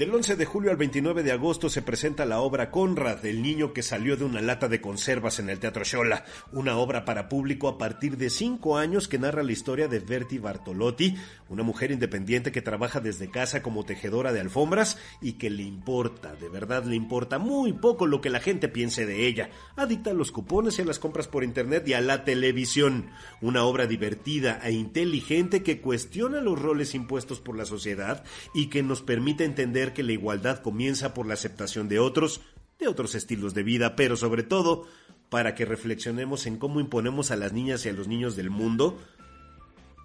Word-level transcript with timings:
Del 0.00 0.14
11 0.14 0.36
de 0.36 0.46
julio 0.46 0.70
al 0.70 0.78
29 0.78 1.22
de 1.22 1.32
agosto 1.32 1.68
se 1.68 1.82
presenta 1.82 2.24
la 2.24 2.40
obra 2.40 2.70
Conrad, 2.70 3.22
el 3.26 3.42
niño 3.42 3.74
que 3.74 3.82
salió 3.82 4.16
de 4.16 4.24
una 4.24 4.40
lata 4.40 4.66
de 4.66 4.80
conservas 4.80 5.40
en 5.40 5.50
el 5.50 5.58
Teatro 5.58 5.84
Shola, 5.84 6.24
una 6.52 6.78
obra 6.78 7.04
para 7.04 7.28
público 7.28 7.68
a 7.68 7.76
partir 7.76 8.16
de 8.16 8.30
cinco 8.30 8.78
años 8.78 9.08
que 9.08 9.18
narra 9.18 9.42
la 9.42 9.52
historia 9.52 9.88
de 9.88 9.98
Berti 9.98 10.38
Bartolotti, 10.38 11.16
una 11.50 11.64
mujer 11.64 11.90
independiente 11.90 12.50
que 12.50 12.62
trabaja 12.62 13.00
desde 13.00 13.30
casa 13.30 13.62
como 13.62 13.84
tejedora 13.84 14.32
de 14.32 14.40
alfombras 14.40 14.96
y 15.20 15.34
que 15.34 15.50
le 15.50 15.64
importa, 15.64 16.34
de 16.34 16.48
verdad 16.48 16.84
le 16.84 16.96
importa 16.96 17.38
muy 17.38 17.74
poco 17.74 18.06
lo 18.06 18.22
que 18.22 18.30
la 18.30 18.40
gente 18.40 18.70
piense 18.70 19.04
de 19.04 19.26
ella, 19.26 19.50
adicta 19.76 20.12
a 20.12 20.14
los 20.14 20.32
cupones 20.32 20.78
y 20.78 20.82
a 20.82 20.86
las 20.86 20.98
compras 20.98 21.28
por 21.28 21.44
internet 21.44 21.86
y 21.86 21.92
a 21.92 22.00
la 22.00 22.24
televisión, 22.24 23.10
una 23.42 23.64
obra 23.64 23.86
divertida 23.86 24.60
e 24.64 24.72
inteligente 24.72 25.62
que 25.62 25.82
cuestiona 25.82 26.40
los 26.40 26.58
roles 26.58 26.94
impuestos 26.94 27.40
por 27.40 27.54
la 27.54 27.66
sociedad 27.66 28.24
y 28.54 28.68
que 28.68 28.82
nos 28.82 29.02
permite 29.02 29.44
entender 29.44 29.89
que 29.92 30.02
la 30.02 30.12
igualdad 30.12 30.62
comienza 30.62 31.14
por 31.14 31.26
la 31.26 31.34
aceptación 31.34 31.88
de 31.88 31.98
otros, 31.98 32.40
de 32.78 32.88
otros 32.88 33.14
estilos 33.14 33.54
de 33.54 33.62
vida, 33.62 33.96
pero 33.96 34.16
sobre 34.16 34.42
todo 34.42 34.86
para 35.28 35.54
que 35.54 35.64
reflexionemos 35.64 36.46
en 36.46 36.58
cómo 36.58 36.80
imponemos 36.80 37.30
a 37.30 37.36
las 37.36 37.52
niñas 37.52 37.86
y 37.86 37.88
a 37.88 37.92
los 37.92 38.08
niños 38.08 38.36
del 38.36 38.50
mundo 38.50 38.98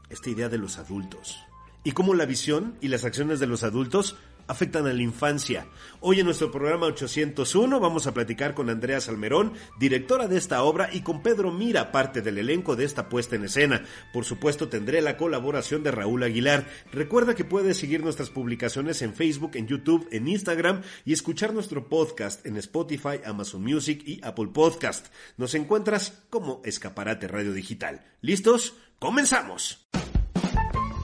esta 0.09 0.30
idea 0.30 0.50
de 0.50 0.58
los 0.58 0.77
adultos. 0.77 1.38
Y 1.83 1.92
cómo 1.92 2.14
la 2.14 2.25
visión 2.25 2.75
y 2.81 2.88
las 2.88 3.05
acciones 3.05 3.39
de 3.39 3.47
los 3.47 3.64
adultos 3.64 4.16
afectan 4.48 4.88
a 4.88 4.94
la 4.94 5.02
infancia. 5.02 5.68
Hoy 6.00 6.20
en 6.20 6.26
nuestro 6.26 6.52
programa 6.52 6.88
801 6.88 7.80
vamos 7.80 8.08
a 8.08 8.14
platicar 8.14 8.54
con 8.54 8.70
Andrea 8.70 9.02
Salmerón, 9.02 9.54
directora 9.80 10.28
de 10.28 10.38
esta 10.38 10.64
obra, 10.64 10.90
y 10.92 11.02
con 11.02 11.22
Pedro 11.24 11.52
Mira, 11.52 11.92
parte 11.92 12.22
del 12.22 12.38
elenco 12.38 12.76
de 12.76 12.86
esta 12.86 13.10
puesta 13.10 13.36
en 13.36 13.46
escena. 13.46 13.84
Por 14.14 14.26
supuesto 14.26 14.68
tendré 14.70 15.02
la 15.02 15.18
colaboración 15.18 15.84
de 15.84 15.92
Raúl 15.92 16.23
Aguilar. 16.23 16.68
Recuerda 16.92 17.36
que 17.36 17.46
puedes 17.46 17.78
seguir 17.78 18.04
nuestras 18.04 18.30
publicaciones 18.30 19.02
en 19.02 19.14
Facebook, 19.14 19.52
en 19.56 19.68
YouTube, 19.68 20.08
en 20.12 20.28
Instagram 20.28 20.82
y 21.06 21.14
escuchar 21.14 21.54
nuestro 21.54 21.88
podcast 21.90 22.46
en 22.46 22.58
Spotify, 22.58 23.22
Amazon 23.26 23.64
Music 23.64 24.02
y 24.06 24.20
Apple 24.23 24.50
Podcast. 24.54 25.08
Nos 25.38 25.56
encuentras 25.56 26.23
como 26.30 26.62
Escaparate 26.64 27.28
Radio 27.28 27.54
Digital. 27.54 28.06
¿Listos? 28.22 28.76
¡Comenzamos! 29.00 29.88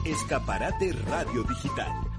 Escaparate 0.04 0.92
Radio 1.06 1.44
Digital 1.44 2.12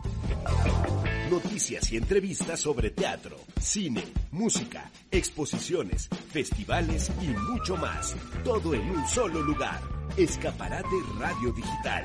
Noticias 1.33 1.91
y 1.91 1.97
entrevistas 1.97 2.59
sobre 2.59 2.91
teatro, 2.91 3.35
cine, 3.59 4.03
música, 4.29 4.91
exposiciones, 5.09 6.07
festivales 6.29 7.11
y 7.23 7.29
mucho 7.29 7.75
más. 7.75 8.15
Todo 8.43 8.75
en 8.75 8.87
un 8.91 9.07
solo 9.07 9.41
lugar. 9.41 9.81
Escaparate 10.15 10.95
Radio 11.17 11.51
Digital. 11.51 12.03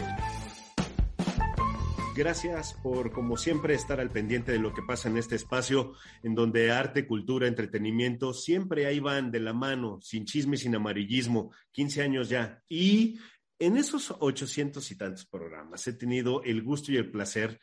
Gracias 2.17 2.73
por, 2.83 3.13
como 3.13 3.37
siempre, 3.37 3.75
estar 3.75 4.01
al 4.01 4.09
pendiente 4.09 4.53
de 4.53 4.61
lo 4.61 4.73
que 4.73 4.81
pasa 4.81 5.11
en 5.11 5.19
este 5.19 5.37
espacio, 5.37 5.93
en 6.23 6.35
donde 6.35 6.71
arte, 6.71 7.07
cultura, 7.07 7.47
entretenimiento 7.47 8.33
siempre 8.33 8.87
ahí 8.87 8.99
van 8.99 9.31
de 9.31 9.41
la 9.41 9.53
mano, 9.53 9.99
sin 10.01 10.25
chisme, 10.25 10.57
sin 10.57 10.75
amarillismo, 10.75 11.53
15 11.73 12.03
años 12.03 12.31
ya. 12.31 12.63
Y 12.67 13.19
en 13.59 13.77
esos 13.77 14.11
800 14.19 14.91
y 14.91 14.97
tantos 14.97 15.27
programas 15.27 15.87
he 15.87 15.93
tenido 15.93 16.43
el 16.45 16.63
gusto 16.63 16.93
y 16.93 16.97
el 16.97 17.11
placer 17.11 17.61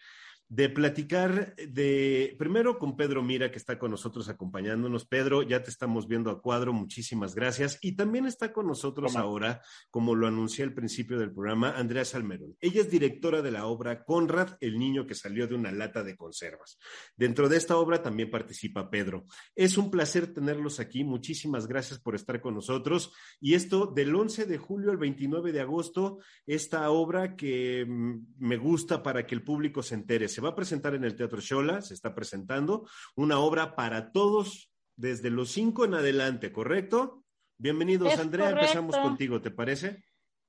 de 0.47 0.69
platicar 0.69 1.55
de, 1.55 2.35
primero 2.37 2.77
con 2.77 2.95
Pedro 2.95 3.23
Mira, 3.23 3.51
que 3.51 3.57
está 3.57 3.79
con 3.79 3.91
nosotros 3.91 4.29
acompañándonos. 4.29 5.05
Pedro, 5.05 5.41
ya 5.41 5.63
te 5.63 5.71
estamos 5.71 6.07
viendo 6.07 6.29
a 6.29 6.41
cuadro, 6.41 6.71
muchísimas 6.71 7.33
gracias. 7.33 7.79
Y 7.81 7.95
también 7.95 8.25
está 8.25 8.53
con 8.53 8.67
nosotros 8.67 9.15
ahora, 9.15 9.61
como 9.89 10.13
lo 10.13 10.27
anuncié 10.27 10.63
al 10.63 10.73
principio 10.73 11.17
del 11.17 11.33
programa, 11.33 11.71
Andrea 11.75 12.05
Salmerón. 12.05 12.55
Ella 12.61 12.81
es 12.81 12.91
directora 12.91 13.41
de 13.41 13.51
la 13.51 13.65
obra 13.65 14.03
Conrad, 14.03 14.57
el 14.59 14.77
niño 14.77 15.07
que 15.07 15.15
salió 15.15 15.47
de 15.47 15.55
una 15.55 15.71
lata 15.71 16.03
de 16.03 16.15
conservas. 16.15 16.77
Dentro 17.15 17.49
de 17.49 17.57
esta 17.57 17.77
obra 17.77 18.03
también 18.03 18.29
participa 18.29 18.89
Pedro. 18.89 19.25
Es 19.55 19.77
un 19.77 19.89
placer 19.89 20.31
tenerlos 20.33 20.79
aquí, 20.79 21.03
muchísimas 21.03 21.67
gracias 21.67 21.99
por 21.99 22.13
estar 22.13 22.39
con 22.39 22.53
nosotros. 22.53 23.11
Y 23.39 23.55
esto 23.55 23.87
del 23.87 24.13
11 24.13 24.45
de 24.45 24.57
julio 24.57 24.91
al 24.91 24.97
29 24.97 25.51
de 25.51 25.61
agosto, 25.61 26.19
esta 26.45 26.89
obra 26.91 27.35
que 27.35 27.85
mm, 27.87 28.35
me 28.37 28.57
gusta 28.57 29.01
para 29.01 29.25
que 29.25 29.33
el 29.33 29.43
público 29.43 29.81
se 29.81 29.95
entere 29.95 30.27
se 30.35 30.41
va 30.41 30.49
a 30.49 30.55
presentar 30.55 30.93
en 30.93 31.05
el 31.05 31.15
Teatro 31.15 31.39
Shola, 31.39 31.81
se 31.81 31.93
está 31.93 32.13
presentando 32.13 32.85
una 33.15 33.39
obra 33.39 33.73
para 33.73 34.11
todos 34.11 34.69
desde 34.97 35.29
los 35.29 35.51
cinco 35.51 35.85
en 35.85 35.93
adelante, 35.93 36.51
¿correcto? 36.51 37.23
Bienvenidos, 37.57 38.19
Andrea, 38.19 38.49
empezamos 38.49 38.97
contigo, 38.97 39.41
¿te 39.41 39.51
parece? 39.51 40.03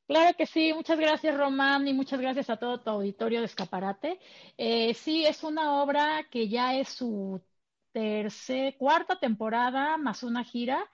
Claro 0.09 0.37
que 0.37 0.47
sí, 0.47 0.73
muchas 0.73 0.99
gracias 0.99 1.37
Román 1.37 1.87
y 1.87 1.95
muchas 1.95 2.21
gracias 2.21 2.51
a 2.51 2.57
todo 2.57 2.81
tu 2.81 2.91
auditorio 2.91 3.39
de 3.39 3.47
Escaparate. 3.47 4.19
Eh, 4.59 4.93
sí, 4.95 5.25
es 5.25 5.45
una 5.45 5.81
obra 5.81 6.27
que 6.33 6.49
ya 6.49 6.75
es 6.75 6.89
su 6.89 7.41
tercera, 7.93 8.77
cuarta 8.77 9.21
temporada 9.21 9.97
más 9.99 10.25
una 10.25 10.43
gira 10.43 10.85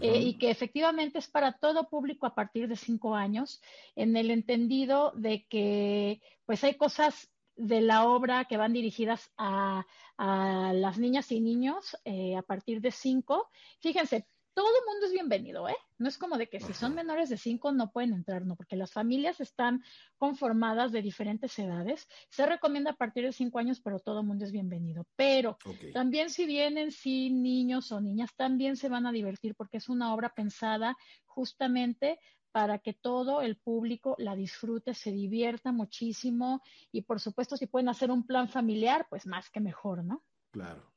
eh, 0.00 0.18
y 0.18 0.38
que 0.38 0.50
efectivamente 0.50 1.20
es 1.20 1.28
para 1.28 1.52
todo 1.52 1.88
público 1.88 2.26
a 2.26 2.34
partir 2.34 2.66
de 2.66 2.74
cinco 2.74 3.14
años, 3.14 3.62
en 3.94 4.16
el 4.16 4.32
entendido 4.32 5.12
de 5.14 5.46
que 5.46 6.20
pues 6.46 6.64
hay 6.64 6.74
cosas 6.74 7.30
de 7.60 7.80
la 7.82 8.06
obra 8.06 8.46
que 8.46 8.56
van 8.56 8.72
dirigidas 8.72 9.30
a, 9.36 9.86
las 10.18 10.98
niñas 10.98 11.32
y 11.32 11.40
niños 11.40 11.96
eh, 12.04 12.36
a 12.36 12.42
partir 12.42 12.82
de 12.82 12.90
cinco. 12.90 13.48
Fíjense, 13.80 14.26
todo 14.52 14.66
el 14.66 14.86
mundo 14.86 15.06
es 15.06 15.12
bienvenido, 15.12 15.66
¿eh? 15.68 15.76
No 15.96 16.08
es 16.08 16.18
como 16.18 16.36
de 16.36 16.48
que 16.48 16.60
si 16.60 16.74
son 16.74 16.94
menores 16.94 17.30
de 17.30 17.38
cinco 17.38 17.72
no 17.72 17.90
pueden 17.90 18.12
entrar, 18.12 18.44
no, 18.44 18.56
porque 18.56 18.76
las 18.76 18.92
familias 18.92 19.40
están 19.40 19.82
conformadas 20.18 20.92
de 20.92 21.00
diferentes 21.00 21.58
edades. 21.58 22.06
Se 22.28 22.44
recomienda 22.44 22.90
a 22.90 22.96
partir 22.96 23.24
de 23.24 23.32
cinco 23.32 23.58
años, 23.58 23.80
pero 23.80 24.00
todo 24.00 24.20
el 24.20 24.26
mundo 24.26 24.44
es 24.44 24.52
bienvenido. 24.52 25.06
Pero 25.16 25.56
también 25.94 26.28
si 26.28 26.44
vienen 26.44 26.90
sin 26.90 27.42
niños 27.42 27.92
o 27.92 28.00
niñas, 28.00 28.34
también 28.36 28.76
se 28.76 28.88
van 28.88 29.06
a 29.06 29.12
divertir 29.12 29.54
porque 29.54 29.78
es 29.78 29.88
una 29.88 30.12
obra 30.12 30.30
pensada 30.30 30.96
justamente 31.24 32.18
para 32.52 32.78
que 32.78 32.92
todo 32.92 33.42
el 33.42 33.56
público 33.56 34.16
la 34.18 34.34
disfrute, 34.34 34.94
se 34.94 35.12
divierta 35.12 35.72
muchísimo 35.72 36.62
y 36.92 37.02
por 37.02 37.20
supuesto 37.20 37.56
si 37.56 37.66
pueden 37.66 37.88
hacer 37.88 38.10
un 38.10 38.26
plan 38.26 38.48
familiar, 38.48 39.06
pues 39.08 39.26
más 39.26 39.50
que 39.50 39.60
mejor, 39.60 40.04
¿no? 40.04 40.24
Claro, 40.50 40.92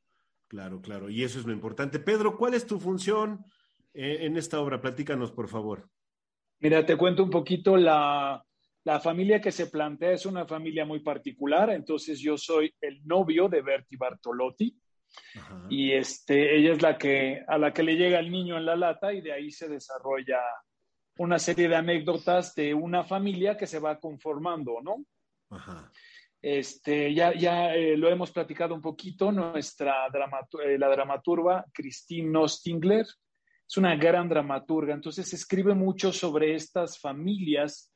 claro, 0.48 0.82
claro. 0.82 1.10
Y 1.10 1.24
eso 1.24 1.40
es 1.40 1.46
lo 1.46 1.54
importante. 1.54 2.00
Pedro, 2.00 2.38
¿cuál 2.38 2.54
es 2.54 2.66
tu 2.66 2.80
función 2.80 3.46
eh, 3.94 4.20
en 4.22 4.38
esta 4.38 4.60
obra? 4.60 4.82
Platícanos, 4.82 5.32
por 5.32 5.48
favor. 5.48 5.90
Mira, 6.60 6.86
te 6.86 6.98
cuento 6.98 7.24
un 7.24 7.30
poquito 7.30 7.78
la, 7.78 8.44
la 8.84 9.00
familia 9.00 9.40
que 9.40 9.52
se 9.52 9.68
plantea 9.68 10.12
es 10.12 10.26
una 10.26 10.46
familia 10.46 10.86
muy 10.86 11.00
particular, 11.00 11.70
entonces 11.70 12.20
yo 12.20 12.38
soy 12.38 12.74
el 12.82 13.06
novio 13.06 13.48
de 13.48 13.62
Berti 13.62 13.96
Bartolotti. 13.96 14.78
Y 15.70 15.92
este, 15.92 16.58
ella 16.58 16.74
es 16.74 16.82
la 16.82 16.98
que, 16.98 17.44
a 17.48 17.58
la 17.60 17.72
que 17.72 17.84
le 17.84 17.96
llega 17.96 18.20
el 18.20 18.32
niño 18.32 18.58
en 18.58 18.66
la 18.66 18.76
lata 18.76 19.14
y 19.14 19.22
de 19.22 19.32
ahí 19.32 19.52
se 19.52 19.70
desarrolla 19.70 20.40
una 21.18 21.40
serie 21.40 21.70
de 21.70 21.76
anécdotas 21.76 22.56
de 22.56 22.74
una 22.74 23.04
familia 23.04 23.58
que 23.58 23.68
se 23.68 23.80
va 23.80 24.00
conformando, 24.00 24.82
¿no? 24.82 25.06
Ajá. 25.50 25.92
Este, 26.42 27.14
ya 27.14 27.34
ya 27.34 27.74
eh, 27.74 27.96
lo 27.96 28.10
hemos 28.10 28.32
platicado 28.32 28.76
un 28.76 28.82
poquito, 28.82 29.32
nuestra 29.32 30.08
eh, 30.08 30.78
la 30.78 30.90
dramaturga 30.90 31.66
Christine 31.74 32.30
Nostingler 32.30 33.06
es 33.74 33.78
una 33.78 33.96
gran 33.96 34.28
dramaturga, 34.28 34.94
entonces 34.94 35.34
escribe 35.34 35.74
mucho 35.74 36.12
sobre 36.12 36.54
estas 36.54 37.00
familias 37.00 37.92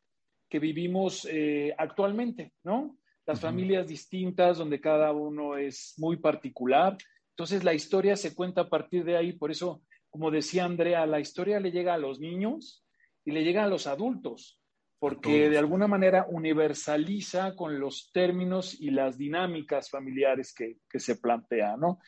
que 0.49 0.59
vivimos 0.59 1.27
eh, 1.29 1.75
actualmente, 1.77 2.53
¿no? 2.63 2.97
Las 3.25 3.41
familias 3.41 3.87
distintas 3.87 4.57
donde 4.57 4.79
cada 4.79 5.11
uno 5.11 5.57
es 5.57 5.93
muy 5.97 6.15
particular. 6.15 6.97
Entonces 7.31 7.65
la 7.65 7.73
historia 7.73 8.15
se 8.15 8.33
cuenta 8.33 8.61
a 8.61 8.69
partir 8.69 9.03
de 9.03 9.17
ahí, 9.17 9.33
por 9.33 9.51
eso, 9.51 9.81
como 10.09 10.31
decía 10.31 10.63
Andrea, 10.63 11.05
la 11.05 11.19
historia 11.19 11.59
le 11.59 11.71
llega 11.71 11.93
a 11.93 11.97
los 11.97 12.21
niños, 12.21 12.85
y 13.27 13.31
le 13.31 13.43
llega 13.43 13.65
a 13.65 13.67
los 13.67 13.87
adultos, 13.87 14.57
porque 14.99 15.49
de 15.49 15.57
alguna 15.57 15.85
manera 15.85 16.25
universaliza 16.29 17.57
con 17.57 17.77
los 17.77 18.09
términos 18.13 18.79
y 18.79 18.89
las 18.89 19.17
dinámicas 19.17 19.89
familiares 19.89 20.53
que, 20.53 20.77
se 20.97 21.17
plantean, 21.17 21.77
¿no? 21.77 21.99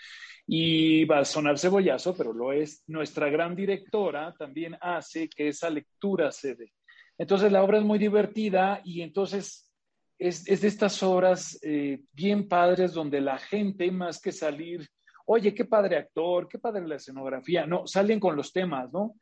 Y 0.48 1.04
va 1.04 1.19
a 1.19 1.25
sonar 1.25 1.60
cebollazo, 1.60 2.16
pero 2.16 2.31
lo 2.31 2.54
es. 2.54 2.86
Nuestra 2.88 3.30
gran 3.30 3.54
directora 3.54 4.33
también 4.39 4.77
hace 4.80 5.27
que 5.27 5.50
esa 5.50 5.69
lectura 5.69 6.31
se 6.31 6.56
dé. 6.56 6.71
Entonces 7.18 7.51
la 7.51 7.63
obra 7.63 7.80
es 7.80 7.83
muy 7.83 8.00
divertida 8.00 8.81
y 8.86 9.01
entonces 9.01 9.69
es, 10.18 10.45
de 10.45 10.68
estas 10.68 11.04
obras 11.04 11.60
eh, 11.63 12.00
bien 12.13 12.48
padres 12.48 12.94
donde 12.94 13.19
la 13.19 13.39
gente, 13.39 13.92
más 13.92 14.21
que 14.21 14.31
salir, 14.31 14.88
oye, 15.25 15.54
qué 15.54 15.66
padre 15.66 15.98
actor, 15.98 16.48
qué 16.48 16.60
padre 16.60 16.88
la 16.88 16.95
escenografía, 16.95 17.68
no, 17.68 17.86
salen 17.86 18.21
con 18.21 18.38
los 18.38 18.54
temas, 18.54 18.89
¿no? 18.94 19.16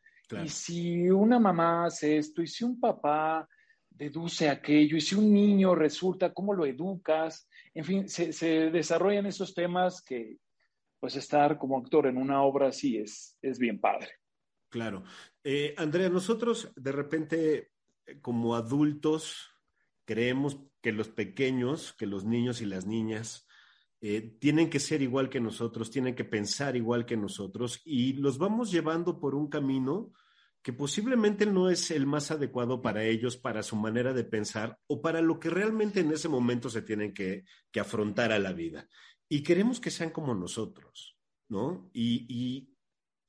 Y 0.44 0.50
si 0.50 1.10
una 1.10 1.40
mamá 1.40 1.86
hace 1.86 2.18
esto, 2.18 2.42
y 2.42 2.48
si 2.48 2.64
un 2.64 2.80
papá 2.80 3.48
deduce 3.90 4.50
aquello, 4.50 4.98
y 4.98 5.02
si 5.02 5.16
un 5.16 5.34
niño 5.34 5.74
resulta, 5.74 6.34
¿cómo 6.34 6.54
lo 6.54 6.66
educas? 6.66 7.48
En 7.74 7.86
fin, 7.86 8.10
se, 8.10 8.34
se 8.34 8.70
desarrollan 8.70 9.26
esos 9.26 9.54
temas 9.54 10.02
que, 10.02 10.38
pues, 11.00 11.16
estar 11.16 11.58
como 11.58 11.78
actor 11.78 12.08
en 12.08 12.18
una 12.18 12.44
obra 12.44 12.68
así 12.68 12.98
es, 12.98 13.38
es 13.42 13.58
bien 13.58 13.80
padre. 13.80 14.10
Claro. 14.70 15.04
Eh, 15.44 15.74
Andrea, 15.78 16.10
nosotros 16.10 16.72
de 16.76 16.92
repente, 16.92 17.72
como 18.22 18.56
adultos, 18.56 19.50
creemos 20.06 20.60
que 20.82 20.92
los 20.92 21.08
pequeños, 21.08 21.94
que 21.94 22.06
los 22.06 22.26
niños 22.26 22.62
y 22.62 22.66
las 22.66 22.86
niñas, 22.86 23.47
eh, 24.00 24.38
tienen 24.40 24.70
que 24.70 24.80
ser 24.80 25.02
igual 25.02 25.30
que 25.30 25.40
nosotros, 25.40 25.90
tienen 25.90 26.14
que 26.14 26.24
pensar 26.24 26.76
igual 26.76 27.06
que 27.06 27.18
nosotros 27.18 27.82
y 27.84 28.14
los 28.14 28.38
vamos 28.38 28.72
llevando 28.72 29.20
por 29.20 29.34
un 29.34 29.50
camino 29.50 30.14
que 30.62 30.74
posiblemente 30.74 31.46
no 31.46 31.70
es 31.70 31.92
el 31.92 32.06
más 32.06 32.30
adecuado 32.30 32.82
para 32.82 33.04
ellos, 33.04 33.38
para 33.38 33.64
su 33.64 33.76
manera 33.76 34.14
de 34.14 34.24
pensar 34.24 34.78
o 34.88 35.02
para 35.02 35.22
lo 35.22 35.40
que 35.40 35.50
realmente 35.50 36.02
en 36.02 36.12
ese 36.12 36.28
momento 36.28 36.70
se 36.70 36.82
tienen 36.82 37.14
que, 37.14 37.46
afrontar 37.80 38.32
a 38.32 38.40
la 38.40 38.54
vida. 38.54 38.88
Y 39.30 39.44
queremos 39.44 39.80
que 39.80 39.92
sean 39.92 40.10
como 40.10 40.34
nosotros, 40.34 41.18
¿no? 41.48 41.90
Y, 41.94 42.26
y 42.28 42.76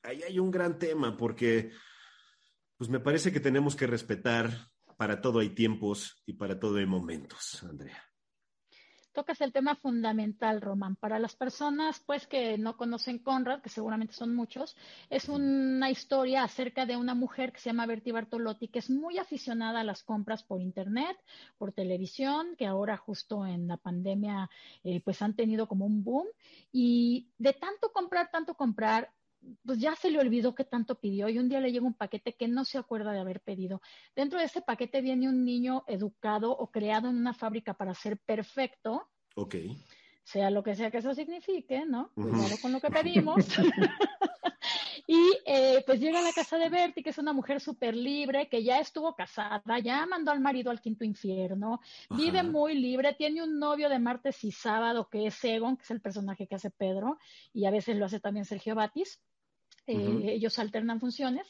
ahí 0.02 0.22
hay 0.22 0.38
un 0.38 0.50
gran 0.50 0.78
tema 0.78 1.16
porque, 1.16 1.70
pues 2.76 2.90
me 2.90 2.98
parece 2.98 3.30
que 3.30 3.40
tenemos 3.40 3.76
que 3.76 3.86
respetar 3.86 4.50
para 4.96 5.20
todo 5.20 5.38
hay 5.38 5.50
tiempos 5.50 6.22
y 6.26 6.32
para 6.32 6.58
todo 6.58 6.78
hay 6.78 6.86
momentos, 6.86 7.62
Andrea. 7.62 8.07
Tocas 9.18 9.40
el 9.40 9.52
tema 9.52 9.74
fundamental, 9.74 10.60
Román. 10.60 10.94
Para 10.94 11.18
las 11.18 11.34
personas, 11.34 12.00
pues, 12.06 12.28
que 12.28 12.56
no 12.56 12.76
conocen 12.76 13.18
Conrad, 13.18 13.60
que 13.60 13.68
seguramente 13.68 14.14
son 14.14 14.32
muchos, 14.32 14.76
es 15.10 15.28
una 15.28 15.90
historia 15.90 16.44
acerca 16.44 16.86
de 16.86 16.96
una 16.96 17.16
mujer 17.16 17.50
que 17.52 17.58
se 17.58 17.70
llama 17.70 17.86
Bertie 17.86 18.12
Bartolotti, 18.12 18.68
que 18.68 18.78
es 18.78 18.90
muy 18.90 19.18
aficionada 19.18 19.80
a 19.80 19.82
las 19.82 20.04
compras 20.04 20.44
por 20.44 20.60
internet, 20.60 21.16
por 21.58 21.72
televisión, 21.72 22.54
que 22.56 22.64
ahora 22.64 22.96
justo 22.96 23.44
en 23.44 23.66
la 23.66 23.76
pandemia, 23.76 24.48
eh, 24.84 25.00
pues, 25.00 25.20
han 25.20 25.34
tenido 25.34 25.66
como 25.66 25.84
un 25.84 26.04
boom. 26.04 26.28
Y 26.70 27.26
de 27.38 27.54
tanto 27.54 27.90
comprar, 27.90 28.30
tanto 28.30 28.54
comprar, 28.54 29.10
pues 29.64 29.78
ya 29.78 29.94
se 29.94 30.10
le 30.10 30.18
olvidó 30.18 30.54
que 30.54 30.64
tanto 30.64 30.98
pidió 30.98 31.28
y 31.28 31.38
un 31.38 31.48
día 31.48 31.60
le 31.60 31.72
llega 31.72 31.86
un 31.86 31.94
paquete 31.94 32.34
que 32.34 32.48
no 32.48 32.64
se 32.64 32.78
acuerda 32.78 33.12
de 33.12 33.20
haber 33.20 33.40
pedido. 33.40 33.80
Dentro 34.14 34.38
de 34.38 34.46
ese 34.46 34.62
paquete 34.62 35.00
viene 35.00 35.28
un 35.28 35.44
niño 35.44 35.84
educado 35.86 36.50
o 36.52 36.70
creado 36.70 37.08
en 37.08 37.16
una 37.16 37.34
fábrica 37.34 37.74
para 37.74 37.94
ser 37.94 38.18
perfecto. 38.18 39.08
Ok. 39.34 39.56
Sea 40.24 40.50
lo 40.50 40.62
que 40.62 40.74
sea 40.74 40.90
que 40.90 40.98
eso 40.98 41.14
signifique, 41.14 41.86
¿no? 41.86 42.10
Cuidado 42.14 42.56
con 42.60 42.72
lo 42.72 42.80
que 42.80 42.90
pedimos. 42.90 43.36
y 45.10 45.38
eh, 45.46 45.82
pues 45.86 46.00
llega 46.00 46.18
a 46.18 46.22
la 46.22 46.34
casa 46.34 46.58
de 46.58 46.68
Bertie, 46.68 47.02
que 47.02 47.08
es 47.08 47.16
una 47.16 47.32
mujer 47.32 47.62
súper 47.62 47.96
libre, 47.96 48.46
que 48.50 48.62
ya 48.62 48.78
estuvo 48.78 49.14
casada, 49.14 49.78
ya 49.78 50.04
mandó 50.04 50.32
al 50.32 50.40
marido 50.40 50.70
al 50.70 50.82
quinto 50.82 51.02
infierno, 51.02 51.80
vive 52.10 52.42
muy 52.42 52.74
libre, 52.74 53.14
tiene 53.14 53.42
un 53.42 53.58
novio 53.58 53.88
de 53.88 53.98
martes 53.98 54.44
y 54.44 54.52
sábado 54.52 55.08
que 55.08 55.26
es 55.26 55.42
Egon, 55.42 55.78
que 55.78 55.84
es 55.84 55.90
el 55.92 56.02
personaje 56.02 56.46
que 56.46 56.56
hace 56.56 56.70
Pedro, 56.70 57.16
y 57.54 57.64
a 57.64 57.70
veces 57.70 57.96
lo 57.96 58.04
hace 58.04 58.20
también 58.20 58.44
Sergio 58.44 58.74
Batis. 58.74 59.18
Eh, 59.86 60.34
ellos 60.34 60.58
alternan 60.58 61.00
funciones. 61.00 61.46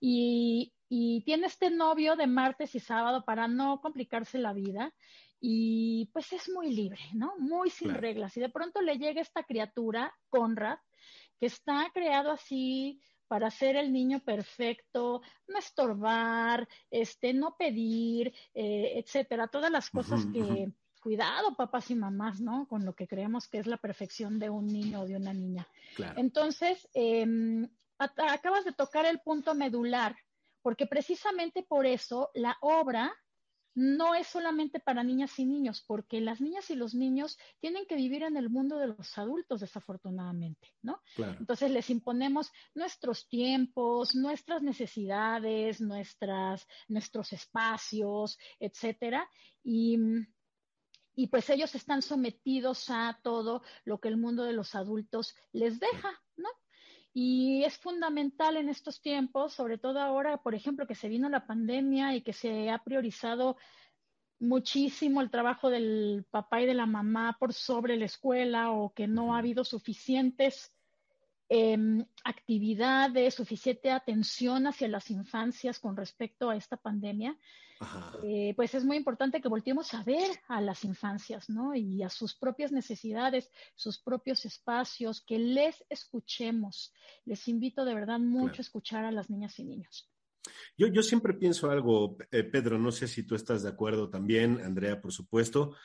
Y, 0.00 0.72
tiene 0.88 1.46
este 1.46 1.70
novio 1.70 2.14
de 2.14 2.26
martes 2.28 2.74
y 2.74 2.80
sábado 2.80 3.24
para 3.24 3.48
no 3.48 3.80
complicarse 3.80 4.38
la 4.38 4.52
vida. 4.52 4.92
Y 5.40 6.10
pues 6.12 6.32
es 6.32 6.48
muy 6.48 6.72
libre, 6.72 7.00
¿no? 7.14 7.34
Muy 7.38 7.70
sin 7.70 7.94
reglas. 7.94 8.36
Y 8.36 8.40
de 8.40 8.48
pronto 8.48 8.80
le 8.80 8.98
llega 8.98 9.20
esta 9.20 9.44
criatura, 9.44 10.12
Conrad, 10.28 10.78
que 11.38 11.46
está 11.46 11.90
creado 11.92 12.30
así 12.30 13.00
para 13.28 13.50
ser 13.50 13.76
el 13.76 13.92
niño 13.92 14.20
perfecto, 14.20 15.20
no 15.48 15.58
estorbar, 15.58 16.68
este, 16.90 17.32
no 17.34 17.56
pedir, 17.56 18.32
eh, 18.54 18.92
etcétera, 18.96 19.48
todas 19.48 19.70
las 19.70 19.90
cosas 19.90 20.24
que, 20.32 20.70
cuidado, 21.02 21.56
papás 21.56 21.90
y 21.90 21.94
mamás, 21.94 22.40
¿no? 22.40 22.66
Con 22.68 22.84
lo 22.84 22.94
que 22.94 23.06
creemos 23.06 23.48
que 23.48 23.58
es 23.58 23.66
la 23.66 23.76
perfección 23.76 24.38
de 24.38 24.50
un 24.50 24.66
niño 24.66 25.02
o 25.02 25.06
de 25.06 25.16
una 25.16 25.32
niña. 25.32 25.66
Entonces, 26.16 26.88
em, 26.94 27.68
acabas 27.98 28.64
de 28.64 28.72
tocar 28.72 29.06
el 29.06 29.20
punto 29.20 29.54
medular, 29.54 30.16
porque 30.62 30.86
precisamente 30.86 31.62
por 31.62 31.86
eso 31.86 32.30
la 32.34 32.56
obra 32.60 33.12
no 33.76 34.14
es 34.14 34.26
solamente 34.26 34.80
para 34.80 35.04
niñas 35.04 35.38
y 35.38 35.44
niños, 35.44 35.84
porque 35.86 36.20
las 36.22 36.40
niñas 36.40 36.70
y 36.70 36.74
los 36.74 36.94
niños 36.94 37.38
tienen 37.60 37.86
que 37.86 37.94
vivir 37.94 38.22
en 38.22 38.38
el 38.38 38.48
mundo 38.48 38.78
de 38.78 38.88
los 38.88 39.16
adultos, 39.18 39.60
desafortunadamente, 39.60 40.72
¿no? 40.82 41.02
Entonces 41.16 41.70
les 41.70 41.90
imponemos 41.90 42.50
nuestros 42.74 43.28
tiempos, 43.28 44.14
nuestras 44.14 44.62
necesidades, 44.62 45.82
nuestras, 45.82 46.66
nuestros 46.88 47.34
espacios, 47.34 48.38
etcétera, 48.58 49.28
y 49.62 49.98
y 51.18 51.28
pues 51.28 51.48
ellos 51.48 51.74
están 51.74 52.02
sometidos 52.02 52.90
a 52.90 53.18
todo 53.22 53.62
lo 53.84 53.98
que 54.00 54.08
el 54.08 54.18
mundo 54.18 54.44
de 54.44 54.52
los 54.52 54.74
adultos 54.74 55.34
les 55.50 55.80
deja, 55.80 56.10
¿no? 56.36 56.50
Y 57.18 57.64
es 57.64 57.78
fundamental 57.78 58.58
en 58.58 58.68
estos 58.68 59.00
tiempos, 59.00 59.54
sobre 59.54 59.78
todo 59.78 60.00
ahora, 60.00 60.42
por 60.42 60.54
ejemplo, 60.54 60.86
que 60.86 60.94
se 60.94 61.08
vino 61.08 61.30
la 61.30 61.46
pandemia 61.46 62.14
y 62.14 62.20
que 62.20 62.34
se 62.34 62.68
ha 62.68 62.84
priorizado 62.84 63.56
muchísimo 64.38 65.22
el 65.22 65.30
trabajo 65.30 65.70
del 65.70 66.26
papá 66.30 66.60
y 66.60 66.66
de 66.66 66.74
la 66.74 66.84
mamá 66.84 67.38
por 67.40 67.54
sobre 67.54 67.96
la 67.96 68.04
escuela 68.04 68.70
o 68.70 68.92
que 68.92 69.06
no 69.06 69.34
ha 69.34 69.38
habido 69.38 69.64
suficientes 69.64 70.75
eh, 71.48 71.76
actividades, 72.24 73.34
suficiente 73.34 73.90
atención 73.90 74.66
hacia 74.66 74.88
las 74.88 75.10
infancias 75.10 75.78
con 75.78 75.96
respecto 75.96 76.50
a 76.50 76.56
esta 76.56 76.76
pandemia, 76.76 77.36
eh, 78.24 78.54
pues 78.56 78.74
es 78.74 78.84
muy 78.84 78.96
importante 78.96 79.40
que 79.40 79.48
volteemos 79.48 79.92
a 79.92 80.02
ver 80.02 80.30
a 80.48 80.60
las 80.60 80.84
infancias, 80.84 81.50
¿no? 81.50 81.74
Y 81.74 82.02
a 82.02 82.08
sus 82.08 82.34
propias 82.34 82.72
necesidades, 82.72 83.50
sus 83.74 83.98
propios 83.98 84.44
espacios, 84.46 85.20
que 85.20 85.38
les 85.38 85.84
escuchemos. 85.90 86.92
Les 87.24 87.46
invito 87.48 87.84
de 87.84 87.94
verdad 87.94 88.18
mucho 88.18 88.60
a 88.60 88.62
escuchar 88.62 89.04
a 89.04 89.12
las 89.12 89.28
niñas 89.28 89.58
y 89.58 89.64
niños. 89.64 90.10
Yo, 90.78 90.86
yo 90.86 91.02
siempre 91.02 91.34
pienso 91.34 91.70
algo, 91.70 92.16
eh, 92.30 92.44
Pedro, 92.44 92.78
no 92.78 92.92
sé 92.92 93.08
si 93.08 93.24
tú 93.24 93.34
estás 93.34 93.62
de 93.62 93.68
acuerdo 93.68 94.08
también, 94.08 94.60
Andrea, 94.60 95.00
por 95.00 95.12
supuesto. 95.12 95.76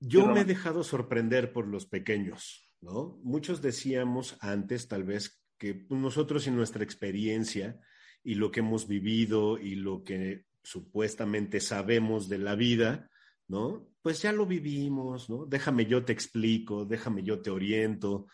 Yo 0.00 0.26
me 0.26 0.40
he 0.40 0.44
dejado 0.44 0.82
sorprender 0.82 1.52
por 1.52 1.68
los 1.68 1.86
pequeños, 1.86 2.68
¿no? 2.82 3.18
Muchos 3.22 3.62
decíamos 3.62 4.36
antes, 4.40 4.88
tal 4.88 5.04
vez, 5.04 5.42
que 5.56 5.86
nosotros 5.88 6.46
y 6.46 6.50
nuestra 6.50 6.84
experiencia 6.84 7.80
y 8.24 8.34
lo 8.34 8.50
que 8.50 8.60
hemos 8.60 8.88
vivido 8.88 9.58
y 9.58 9.76
lo 9.76 10.02
que 10.02 10.46
supuestamente 10.62 11.60
sabemos 11.60 12.28
de 12.28 12.38
la 12.38 12.56
vida, 12.56 13.10
¿no? 13.48 13.88
Pues 14.02 14.22
ya 14.22 14.32
lo 14.32 14.46
vivimos, 14.46 15.30
¿no? 15.30 15.46
Déjame 15.46 15.86
yo 15.86 16.04
te 16.04 16.12
explico, 16.12 16.84
déjame 16.84 17.22
yo 17.22 17.40
te 17.40 17.50
oriento. 17.50 18.26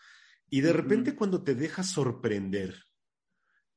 Y 0.49 0.61
de 0.61 0.73
repente 0.73 1.15
cuando 1.15 1.43
te 1.43 1.53
dejas 1.53 1.91
sorprender, 1.91 2.75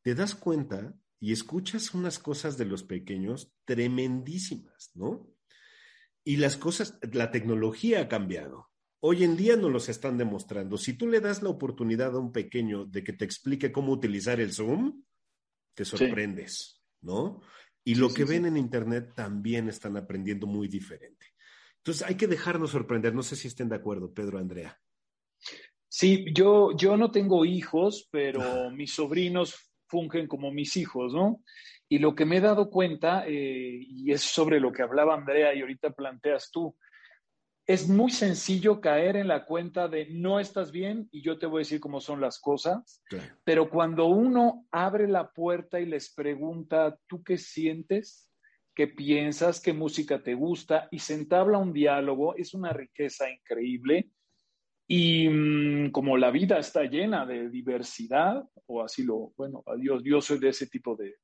te 0.01 0.15
das 0.15 0.35
cuenta 0.35 0.95
y 1.21 1.33
escuchas 1.33 1.95
unas 1.95 2.19
cosas 2.19 2.57
de 2.57 2.65
los 2.65 2.83
pequeños 2.83 3.53
tremendísimas, 3.67 4.91
¿no? 4.95 5.29
Y 6.25 6.37
las 6.37 6.57
cosas, 6.57 6.99
la 7.13 7.31
tecnología 7.31 8.01
ha 8.01 8.09
cambiado. 8.09 8.72
Hoy 9.05 9.25
en 9.25 9.37
día 9.37 9.57
nos 9.57 9.73
los 9.73 9.89
están 9.89 10.17
demostrando. 10.17 10.79
Si 10.79 10.93
tú 10.95 11.09
le 11.09 11.19
das 11.19 11.43
la 11.43 11.49
oportunidad 11.49 12.15
a 12.15 12.21
un 12.21 12.31
pequeño 12.31 12.85
de 12.85 13.03
que 13.03 13.13
te 13.13 13.25
explique 13.25 13.73
cómo 13.73 13.91
utilizar 13.91 14.39
el 14.39 14.53
Zoom, 14.53 15.03
te 15.75 15.85
sorprendes, 15.85 16.81
¿no? 17.01 17.41
Y 17.83 17.97
lo 17.97 18.11
que 18.11 18.25
ven 18.25 18.47
en 18.47 18.57
Internet 18.57 19.13
también 19.17 19.69
están 19.69 19.97
aprendiendo 19.97 20.47
muy 20.47 20.69
diferente. 20.69 21.27
Entonces 21.79 22.07
hay 22.07 22.15
que 22.15 22.29
dejarnos 22.29 22.71
sorprender. 22.71 23.13
No 23.13 23.25
sé 23.25 23.35
si 23.35 23.49
estén 23.49 23.69
de 23.69 23.75
acuerdo, 23.75 24.15
Pedro, 24.15 24.39
Andrea. 24.39 24.81
Sí, 25.89 26.27
yo, 26.33 26.71
yo 26.77 26.97
no 26.97 27.11
tengo 27.11 27.45
hijos, 27.45 28.09
pero 28.09 28.71
mis 28.71 28.95
sobrinos 28.95 29.73
fungen 29.89 30.29
como 30.29 30.53
mis 30.53 30.77
hijos, 30.77 31.13
¿no? 31.13 31.43
Y 31.89 31.99
lo 31.99 32.15
que 32.15 32.25
me 32.25 32.37
he 32.37 32.41
dado 32.41 32.71
cuenta, 32.71 33.27
eh, 33.27 33.81
y 33.81 34.13
es 34.13 34.21
sobre 34.21 34.61
lo 34.61 34.71
que 34.71 34.83
hablaba 34.83 35.15
Andrea 35.15 35.53
y 35.53 35.61
ahorita 35.61 35.91
planteas 35.91 36.53
tú, 36.53 36.77
es 37.67 37.89
muy 37.89 38.11
sencillo 38.11 38.81
caer 38.81 39.17
en 39.17 39.29
la 39.29 39.45
cuenta 39.45 39.89
de 39.89 40.07
no 40.11 40.41
estás 40.41 40.73
bien 40.73 41.09
y 41.13 41.23
yo 41.23 41.39
te 41.39 41.47
voy 41.47 41.61
a 41.61 41.65
decir 41.65 41.81
cómo 41.81 42.01
son 42.01 42.21
las 42.21 42.41
cosas, 42.41 43.03
pero 43.45 43.71
cuando 43.71 44.07
uno 44.07 44.67
abre 44.73 45.07
la 45.07 45.31
puerta 45.31 45.79
y 45.79 45.87
les 45.87 46.13
pregunta, 46.13 46.99
¿tú 47.07 47.23
qué 47.23 47.39
sientes? 47.39 48.29
¿Qué 48.75 48.89
piensas? 48.89 49.61
¿Qué 49.61 49.73
música 49.73 50.23
te 50.23 50.35
gusta? 50.35 50.89
Y 50.91 50.99
se 50.99 51.15
entabla 51.15 51.59
un 51.59 51.73
diálogo, 51.73 52.35
es 52.37 52.55
una 52.55 52.73
riqueza 52.73 53.31
increíble. 53.31 54.11
Y 54.89 55.29
mm, 55.29 55.91
como 55.93 56.17
la 56.17 56.31
vida 56.31 56.59
está 56.59 56.83
llena 56.85 57.25
de 57.27 57.49
diversidad, 57.49 58.43
o 58.67 58.83
así 58.83 59.05
lo, 59.05 59.33
bueno, 59.37 59.63
adiós, 59.67 60.03
yo 60.05 60.21
soy 60.21 60.39
de 60.39 60.49
ese 60.49 60.67
tipo 60.67 60.97
de, 60.97 61.15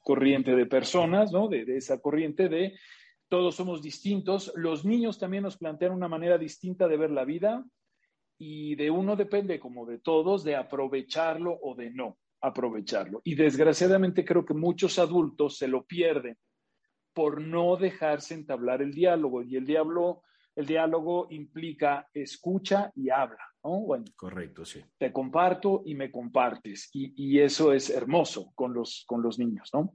corriente 0.00 0.56
de 0.56 0.66
personas, 0.66 1.30
¿no? 1.32 1.48
De, 1.48 1.64
de 1.64 1.76
esa 1.76 2.00
corriente 2.00 2.48
de 2.48 2.74
todos 3.28 3.56
somos 3.56 3.82
distintos. 3.82 4.52
Los 4.54 4.84
niños 4.84 5.18
también 5.18 5.42
nos 5.42 5.56
plantean 5.56 5.92
una 5.92 6.08
manera 6.08 6.38
distinta 6.38 6.88
de 6.88 6.96
ver 6.96 7.10
la 7.10 7.24
vida 7.24 7.64
y 8.38 8.74
de 8.76 8.90
uno 8.90 9.16
depende, 9.16 9.58
como 9.58 9.86
de 9.86 9.98
todos, 9.98 10.44
de 10.44 10.56
aprovecharlo 10.56 11.58
o 11.62 11.74
de 11.74 11.90
no 11.90 12.18
aprovecharlo. 12.40 13.20
Y 13.24 13.34
desgraciadamente 13.34 14.24
creo 14.24 14.44
que 14.44 14.54
muchos 14.54 14.98
adultos 14.98 15.56
se 15.56 15.68
lo 15.68 15.84
pierden 15.84 16.36
por 17.12 17.40
no 17.40 17.76
dejarse 17.76 18.34
entablar 18.34 18.82
el 18.82 18.92
diálogo. 18.92 19.42
Y 19.42 19.56
el 19.56 19.64
diálogo, 19.64 20.22
el 20.54 20.66
diálogo 20.66 21.28
implica 21.30 22.08
escucha 22.12 22.92
y 22.94 23.08
habla, 23.08 23.42
¿no? 23.64 23.80
Bueno, 23.80 24.04
correcto, 24.14 24.64
sí. 24.64 24.82
Te 24.98 25.12
comparto 25.12 25.82
y 25.86 25.94
me 25.94 26.10
compartes. 26.10 26.90
Y, 26.92 27.14
y 27.16 27.40
eso 27.40 27.72
es 27.72 27.88
hermoso 27.88 28.52
con 28.54 28.74
los, 28.74 29.04
con 29.06 29.22
los 29.22 29.38
niños, 29.38 29.70
¿no? 29.72 29.94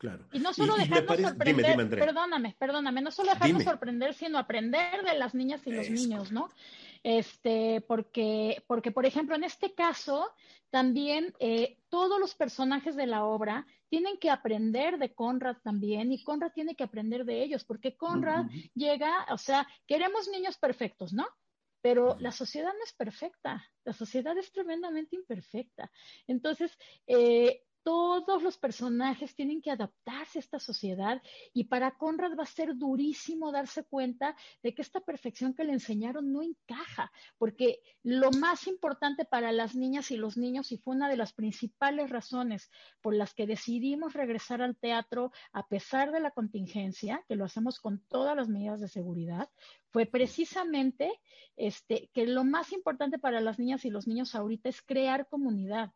Claro. 0.00 0.24
Y 0.32 0.38
no 0.38 0.54
solo 0.54 0.76
dejarnos 0.76 1.20
sorprender, 1.20 1.76
perdóname, 1.90 2.56
perdóname, 2.58 3.02
no 3.02 3.10
solo 3.10 3.32
dejarnos 3.32 3.64
sorprender, 3.64 4.14
sino 4.14 4.38
aprender 4.38 5.04
de 5.04 5.18
las 5.18 5.34
niñas 5.34 5.60
y 5.66 5.72
los 5.72 5.90
niños, 5.90 6.32
¿no? 6.32 6.48
Este, 7.02 7.82
porque, 7.86 8.64
porque, 8.66 8.92
por 8.92 9.04
ejemplo, 9.04 9.36
en 9.36 9.44
este 9.44 9.74
caso, 9.74 10.32
también 10.70 11.34
eh, 11.38 11.76
todos 11.90 12.18
los 12.18 12.34
personajes 12.34 12.96
de 12.96 13.06
la 13.06 13.26
obra 13.26 13.66
tienen 13.90 14.16
que 14.16 14.30
aprender 14.30 14.98
de 14.98 15.12
Conrad 15.12 15.58
también, 15.62 16.12
y 16.12 16.24
Conrad 16.24 16.52
tiene 16.52 16.74
que 16.74 16.84
aprender 16.84 17.26
de 17.26 17.42
ellos, 17.42 17.64
porque 17.64 17.94
Conrad 17.94 18.46
llega, 18.74 19.26
o 19.28 19.36
sea, 19.36 19.68
queremos 19.86 20.28
niños 20.28 20.56
perfectos, 20.56 21.12
¿no? 21.12 21.26
Pero 21.82 22.16
la 22.20 22.32
sociedad 22.32 22.72
no 22.72 22.84
es 22.84 22.94
perfecta, 22.94 23.62
la 23.84 23.92
sociedad 23.92 24.36
es 24.38 24.50
tremendamente 24.50 25.14
imperfecta. 25.16 25.90
Entonces, 26.26 26.74
eh, 27.06 27.64
todos 27.82 28.42
los 28.42 28.58
personajes 28.58 29.34
tienen 29.34 29.62
que 29.62 29.70
adaptarse 29.70 30.38
a 30.38 30.40
esta 30.40 30.58
sociedad 30.58 31.22
y 31.52 31.64
para 31.64 31.96
Conrad 31.96 32.36
va 32.38 32.42
a 32.42 32.46
ser 32.46 32.76
durísimo 32.76 33.52
darse 33.52 33.84
cuenta 33.84 34.36
de 34.62 34.74
que 34.74 34.82
esta 34.82 35.00
perfección 35.00 35.54
que 35.54 35.64
le 35.64 35.72
enseñaron 35.72 36.32
no 36.32 36.42
encaja, 36.42 37.10
porque 37.38 37.80
lo 38.02 38.30
más 38.32 38.66
importante 38.66 39.24
para 39.24 39.52
las 39.52 39.74
niñas 39.74 40.10
y 40.10 40.16
los 40.16 40.36
niños, 40.36 40.72
y 40.72 40.78
fue 40.78 40.94
una 40.94 41.08
de 41.08 41.16
las 41.16 41.32
principales 41.32 42.10
razones 42.10 42.70
por 43.00 43.14
las 43.14 43.34
que 43.34 43.46
decidimos 43.46 44.12
regresar 44.12 44.62
al 44.62 44.76
teatro 44.76 45.32
a 45.52 45.66
pesar 45.68 46.12
de 46.12 46.20
la 46.20 46.30
contingencia, 46.30 47.24
que 47.28 47.36
lo 47.36 47.44
hacemos 47.44 47.80
con 47.80 48.04
todas 48.06 48.36
las 48.36 48.48
medidas 48.48 48.80
de 48.80 48.88
seguridad, 48.88 49.48
fue 49.90 50.06
precisamente 50.06 51.10
este, 51.56 52.10
que 52.12 52.26
lo 52.26 52.44
más 52.44 52.72
importante 52.72 53.18
para 53.18 53.40
las 53.40 53.58
niñas 53.58 53.84
y 53.84 53.90
los 53.90 54.06
niños 54.06 54.34
ahorita 54.34 54.68
es 54.68 54.82
crear 54.82 55.28
comunidad 55.28 55.92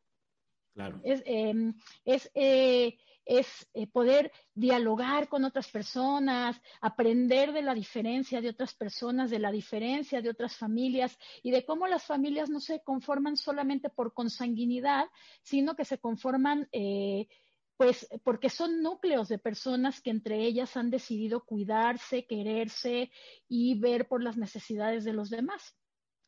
es, 1.03 1.23
em, 1.27 1.75
es, 2.05 2.31
eh, 2.35 2.99
es 3.25 3.69
eh, 3.75 3.87
poder 3.87 4.33
dialogar 4.55 5.29
con 5.29 5.45
otras 5.45 5.71
personas, 5.71 6.61
aprender 6.81 7.53
de 7.53 7.63
la 7.63 7.75
diferencia 7.75 8.41
de 8.41 8.51
otras 8.51 8.75
personas, 8.75 9.31
de 9.31 9.39
la 9.39 9.51
diferencia 9.51 10.21
de 10.21 10.31
otras 10.31 10.57
familias 10.57 11.17
y 11.43 11.51
de 11.51 11.65
cómo 11.65 11.87
las 11.87 12.05
familias 12.05 12.51
no 12.51 12.61
se 12.61 12.83
conforman 12.83 13.37
solamente 13.37 13.89
por 13.89 14.13
consanguinidad, 14.13 15.07
sino 15.43 15.75
que 15.75 15.85
se 15.85 15.99
conforman 15.99 16.69
eh, 16.73 17.29
pues 17.77 18.07
porque 18.23 18.51
son 18.51 18.83
núcleos 18.83 19.29
de 19.29 19.39
personas 19.39 20.01
que 20.01 20.11
entre 20.11 20.45
ellas 20.45 20.77
han 20.77 20.91
decidido 20.91 21.45
cuidarse, 21.45 22.27
quererse 22.27 23.11
y 23.49 23.79
ver 23.79 24.07
por 24.07 24.23
las 24.23 24.37
necesidades 24.37 25.05
de 25.05 25.13
los 25.13 25.31
demás. 25.31 25.77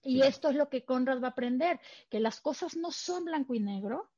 Y 0.03 0.23
esto 0.23 0.49
es 0.49 0.57
lo 0.57 0.69
que 0.69 0.85
Conrad 0.85 1.21
va 1.21 1.29
a 1.29 1.31
aprender, 1.31 1.81
que 2.09 2.21
las 2.21 2.41
cosas 2.41 2.77
no 2.77 2.93
son 2.93 3.25
blanco 3.25 3.55
y 3.55 3.61
negro, 3.61 4.09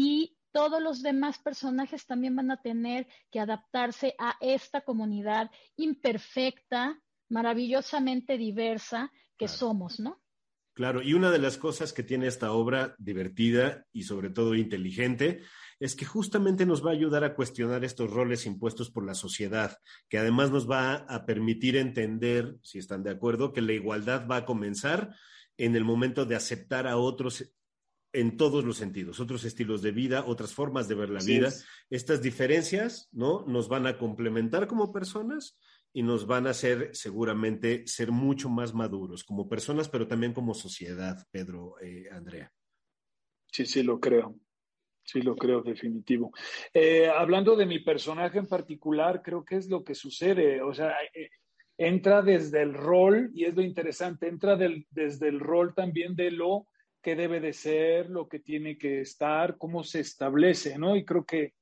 y 0.00 0.38
todos 0.52 0.80
los 0.80 1.02
demás 1.02 1.40
personajes 1.40 2.06
también 2.06 2.36
van 2.36 2.52
a 2.52 2.62
tener 2.62 3.08
que 3.32 3.40
adaptarse 3.40 4.14
a 4.16 4.36
esta 4.40 4.82
comunidad 4.82 5.50
imperfecta, 5.74 7.02
maravillosamente 7.28 8.38
diversa 8.38 9.10
que 9.36 9.48
somos, 9.48 9.98
¿no? 9.98 10.22
Claro, 10.72 11.02
y 11.02 11.14
una 11.14 11.32
de 11.32 11.40
las 11.40 11.58
cosas 11.58 11.92
que 11.92 12.04
tiene 12.04 12.28
esta 12.28 12.52
obra 12.52 12.94
divertida 12.98 13.86
y 13.92 14.04
sobre 14.04 14.30
todo 14.30 14.54
inteligente 14.54 15.42
es 15.80 15.96
que 15.96 16.04
justamente 16.04 16.64
nos 16.64 16.86
va 16.86 16.90
a 16.90 16.94
ayudar 16.94 17.24
a 17.24 17.34
cuestionar 17.34 17.84
estos 17.84 18.08
roles 18.08 18.46
impuestos 18.46 18.92
por 18.92 19.04
la 19.04 19.14
sociedad, 19.14 19.78
que 20.08 20.18
además 20.18 20.52
nos 20.52 20.70
va 20.70 20.94
a 20.94 21.26
permitir 21.26 21.76
entender, 21.76 22.56
si 22.62 22.78
están 22.78 23.02
de 23.02 23.10
acuerdo, 23.10 23.52
que 23.52 23.62
la 23.62 23.72
igualdad 23.72 24.28
va 24.28 24.36
a 24.36 24.44
comenzar 24.44 25.12
en 25.56 25.74
el 25.74 25.84
momento 25.84 26.24
de 26.24 26.36
aceptar 26.36 26.86
a 26.86 26.98
otros 26.98 27.52
en 28.12 28.36
todos 28.36 28.64
los 28.64 28.76
sentidos, 28.76 29.20
otros 29.20 29.44
estilos 29.44 29.82
de 29.82 29.92
vida, 29.92 30.24
otras 30.26 30.54
formas 30.54 30.88
de 30.88 30.94
ver 30.94 31.10
la 31.10 31.22
vida. 31.22 31.50
Estas 31.90 32.22
diferencias, 32.22 33.08
¿no? 33.12 33.44
Nos 33.46 33.68
van 33.68 33.86
a 33.86 33.98
complementar 33.98 34.66
como 34.66 34.92
personas 34.92 35.58
y 35.92 36.02
nos 36.02 36.26
van 36.26 36.46
a 36.46 36.50
hacer 36.50 36.90
seguramente 36.94 37.86
ser 37.86 38.10
mucho 38.10 38.48
más 38.48 38.74
maduros 38.74 39.24
como 39.24 39.48
personas, 39.48 39.88
pero 39.88 40.06
también 40.06 40.32
como 40.32 40.54
sociedad, 40.54 41.26
Pedro, 41.30 41.74
eh, 41.80 42.08
Andrea. 42.10 42.52
Sí, 43.50 43.66
sí, 43.66 43.82
lo 43.82 43.98
creo. 44.00 44.38
Sí, 45.02 45.22
lo 45.22 45.34
creo, 45.36 45.62
definitivo. 45.62 46.32
Eh, 46.74 47.08
hablando 47.08 47.56
de 47.56 47.64
mi 47.64 47.78
personaje 47.78 48.38
en 48.38 48.46
particular, 48.46 49.22
creo 49.22 49.42
que 49.42 49.56
es 49.56 49.68
lo 49.68 49.82
que 49.82 49.94
sucede. 49.94 50.60
O 50.60 50.74
sea, 50.74 50.94
eh, 51.14 51.30
entra 51.78 52.20
desde 52.20 52.60
el 52.60 52.74
rol, 52.74 53.30
y 53.34 53.44
es 53.44 53.54
lo 53.54 53.62
interesante, 53.62 54.28
entra 54.28 54.56
desde 54.56 55.28
el 55.28 55.40
rol 55.40 55.74
también 55.74 56.14
de 56.14 56.30
lo 56.30 56.66
qué 57.02 57.14
debe 57.14 57.40
de 57.40 57.52
ser, 57.52 58.10
lo 58.10 58.28
que 58.28 58.40
tiene 58.40 58.76
que 58.76 59.00
estar, 59.00 59.56
cómo 59.58 59.84
se 59.84 60.00
establece, 60.00 60.78
¿no? 60.78 60.96
Y 60.96 61.04
creo 61.04 61.24
que, 61.24 61.54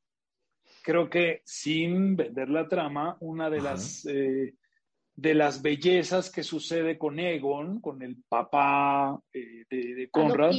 creo 0.82 1.08
que 1.08 1.42
sin 1.44 2.16
vender 2.16 2.48
la 2.48 2.68
trama, 2.68 3.16
una 3.20 3.50
de 3.50 3.60
las, 3.60 4.06
eh, 4.06 4.54
de 5.14 5.34
las 5.34 5.62
bellezas 5.62 6.30
que 6.30 6.42
sucede 6.42 6.98
con 6.98 7.18
Egon, 7.18 7.80
con 7.80 8.02
el 8.02 8.16
papá 8.28 9.20
eh, 9.32 9.64
de, 9.68 10.08
Conrad, 10.10 10.54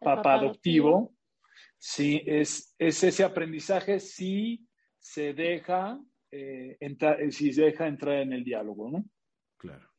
papá, 0.00 0.34
adoptivo, 0.34 1.14
sí, 1.78 2.22
es, 2.26 2.74
es 2.78 3.02
ese 3.02 3.24
aprendizaje 3.24 4.00
si 4.00 4.66
se 4.98 5.34
deja, 5.34 6.00
eh, 6.30 6.76
si 7.30 7.52
se 7.52 7.62
deja 7.62 7.86
entrar 7.86 8.16
en 8.18 8.32
el 8.32 8.44
diálogo, 8.44 8.90
¿no? 8.90 9.04
Claro. 9.56 9.95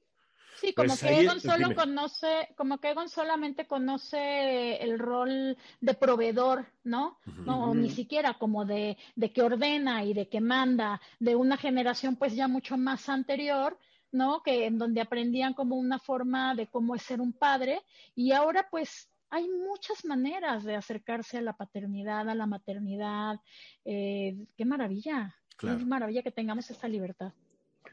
Sí, 0.60 0.74
como 0.74 0.90
pues 0.90 1.02
que 1.02 1.22
Egon 1.22 1.40
solo 1.40 1.76
conoce, 1.76 2.50
como 2.56 2.80
que 2.80 2.90
Egon 2.90 3.10
solamente 3.10 3.68
conoce 3.68 4.78
el 4.78 4.98
rol 4.98 5.56
de 5.82 5.94
proveedor, 5.94 6.66
¿no? 6.84 7.20
No, 7.46 7.76
ni 7.76 7.90
siquiera 7.90 8.34
como 8.36 8.66
de, 8.66 8.98
de 9.16 9.32
que 9.32 9.44
ordena 9.44 10.04
y 10.04 10.14
de 10.14 10.28
que 10.28 10.42
manda 10.42 11.00
de 11.20 11.36
una 11.36 11.58
generación 11.58 12.16
pues 12.16 12.36
ya 12.36 12.48
mucho 12.48 12.76
más 12.78 13.08
anterior, 13.08 13.78
¿no? 14.12 14.42
Que 14.42 14.66
en 14.66 14.80
donde 14.80 15.02
aprendían 15.02 15.54
como 15.54 15.76
una 15.76 16.00
forma 16.00 16.56
de 16.56 16.68
cómo 16.68 16.96
es 16.96 17.04
ser 17.04 17.22
un 17.22 17.34
padre 17.34 17.82
y 18.16 18.32
ahora 18.32 18.68
pues 18.72 19.10
hay 19.30 19.48
muchas 19.48 20.06
maneras 20.06 20.64
de 20.64 20.76
acercarse 20.76 21.38
a 21.38 21.42
la 21.42 21.54
paternidad, 21.54 22.30
a 22.30 22.36
la 22.36 22.46
maternidad. 22.46 23.40
Eh, 23.86 24.38
qué 24.56 24.66
maravilla, 24.66 25.36
qué 25.58 25.68
maravilla 25.68 26.24
que 26.24 26.32
tengamos 26.32 26.70
esta 26.72 26.88
libertad. 26.88 27.34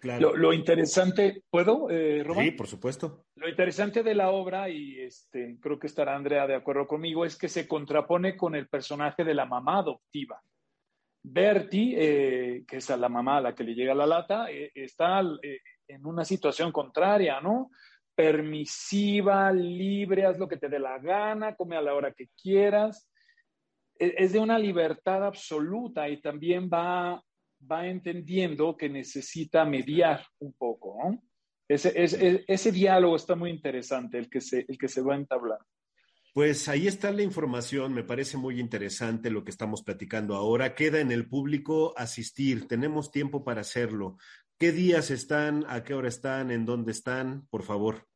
Lo, 0.05 0.53
interesante, 0.53 1.43
¿puedo, 1.51 1.89
eh, 1.91 2.25
Sí, 2.39 2.51
por 2.51 2.67
supuesto. 2.67 3.25
Lo 3.37 3.49
interesante 3.49 4.03
de 4.03 4.15
la 4.15 4.31
obra, 4.31 4.69
y 4.69 5.01
este, 5.01 5.59
creo 5.61 5.79
que 5.79 5.87
estará 5.87 6.15
Andrea 6.15 6.47
de 6.47 6.55
acuerdo 6.55 6.87
conmigo, 6.87 7.25
es 7.25 7.37
que 7.37 7.49
se 7.49 7.67
contrapone 7.67 8.37
con 8.37 8.55
el 8.55 8.69
personaje 8.69 9.25
de 9.25 9.35
la 9.35 9.47
mamá 9.47 9.79
adoptiva. 9.79 10.41
Bertie, 11.27 11.95
eh, 11.97 12.65
que 12.69 12.77
es 12.77 12.91
a 12.91 12.99
la 12.99 13.09
mamá 13.09 13.39
a 13.39 13.41
la 13.41 13.55
que 13.55 13.65
le 13.65 13.75
llega 13.75 13.95
la 13.95 14.07
lata, 14.07 14.51
eh, 14.51 14.71
está 14.75 15.23
eh, 15.43 15.61
en 15.89 16.05
una 16.05 16.23
situación 16.23 16.71
contraria, 16.71 17.41
¿no? 17.41 17.71
Permisiva, 18.15 19.51
libre, 19.51 20.27
haz 20.27 20.39
lo 20.39 20.47
que 20.47 20.59
te 20.59 20.69
dé 20.69 20.79
la 20.79 20.99
gana, 20.99 21.57
come 21.57 21.77
a 21.77 21.81
la 21.81 21.95
hora 21.95 22.13
que 22.13 22.29
quieras. 22.41 23.09
E, 23.99 24.15
es 24.19 24.35
de 24.35 24.39
una 24.39 24.59
libertad 24.59 25.25
absoluta 25.25 26.11
y 26.11 26.21
también 26.21 26.69
va 26.71 27.23
va 27.71 27.87
entendiendo 27.87 28.77
que 28.77 28.89
necesita 28.89 29.65
mediar 29.65 30.25
un 30.39 30.53
poco. 30.53 30.97
¿no? 31.03 31.23
Ese, 31.69 31.93
ese, 32.47 32.73
diálogo 32.73 33.17
está 33.17 33.35
muy 33.35 33.51
interesante, 33.51 34.19
el 34.19 34.29
que, 34.29 34.41
se, 34.41 34.67
el 34.69 34.77
que 34.77 34.89
se 34.89 35.01
va 35.01 35.15
a 35.15 35.19
entablar. 35.19 35.59
Pues 36.35 36.69
ahí 36.69 36.89
está 36.89 37.13
la 37.13 37.23
información, 37.23 37.95
me 37.95 38.03
parece 38.03 38.37
muy 38.37 38.59
interesante 38.59 39.31
lo 39.31 39.45
que 39.45 39.51
estamos 39.51 39.83
platicando 39.83 40.35
ahora. 40.35 40.75
Queda 40.75 41.01
en 41.01 41.13
el 41.13 41.29
público 41.29 41.95
asistir, 41.97 42.67
tenemos 42.67 43.13
tiempo 43.13 43.45
para 43.45 43.61
hacerlo. 43.61 44.19
¿Qué 44.59 44.73
días 44.73 45.11
están? 45.11 45.65
¿A 45.69 45.85
qué 45.85 45.95
hora 45.95 46.09
están? 46.09 46.51
¿En 46.51 46.65
dónde 46.65 46.93
están? 46.93 47.47
Por 47.51 47.63
favor. 47.63 48.09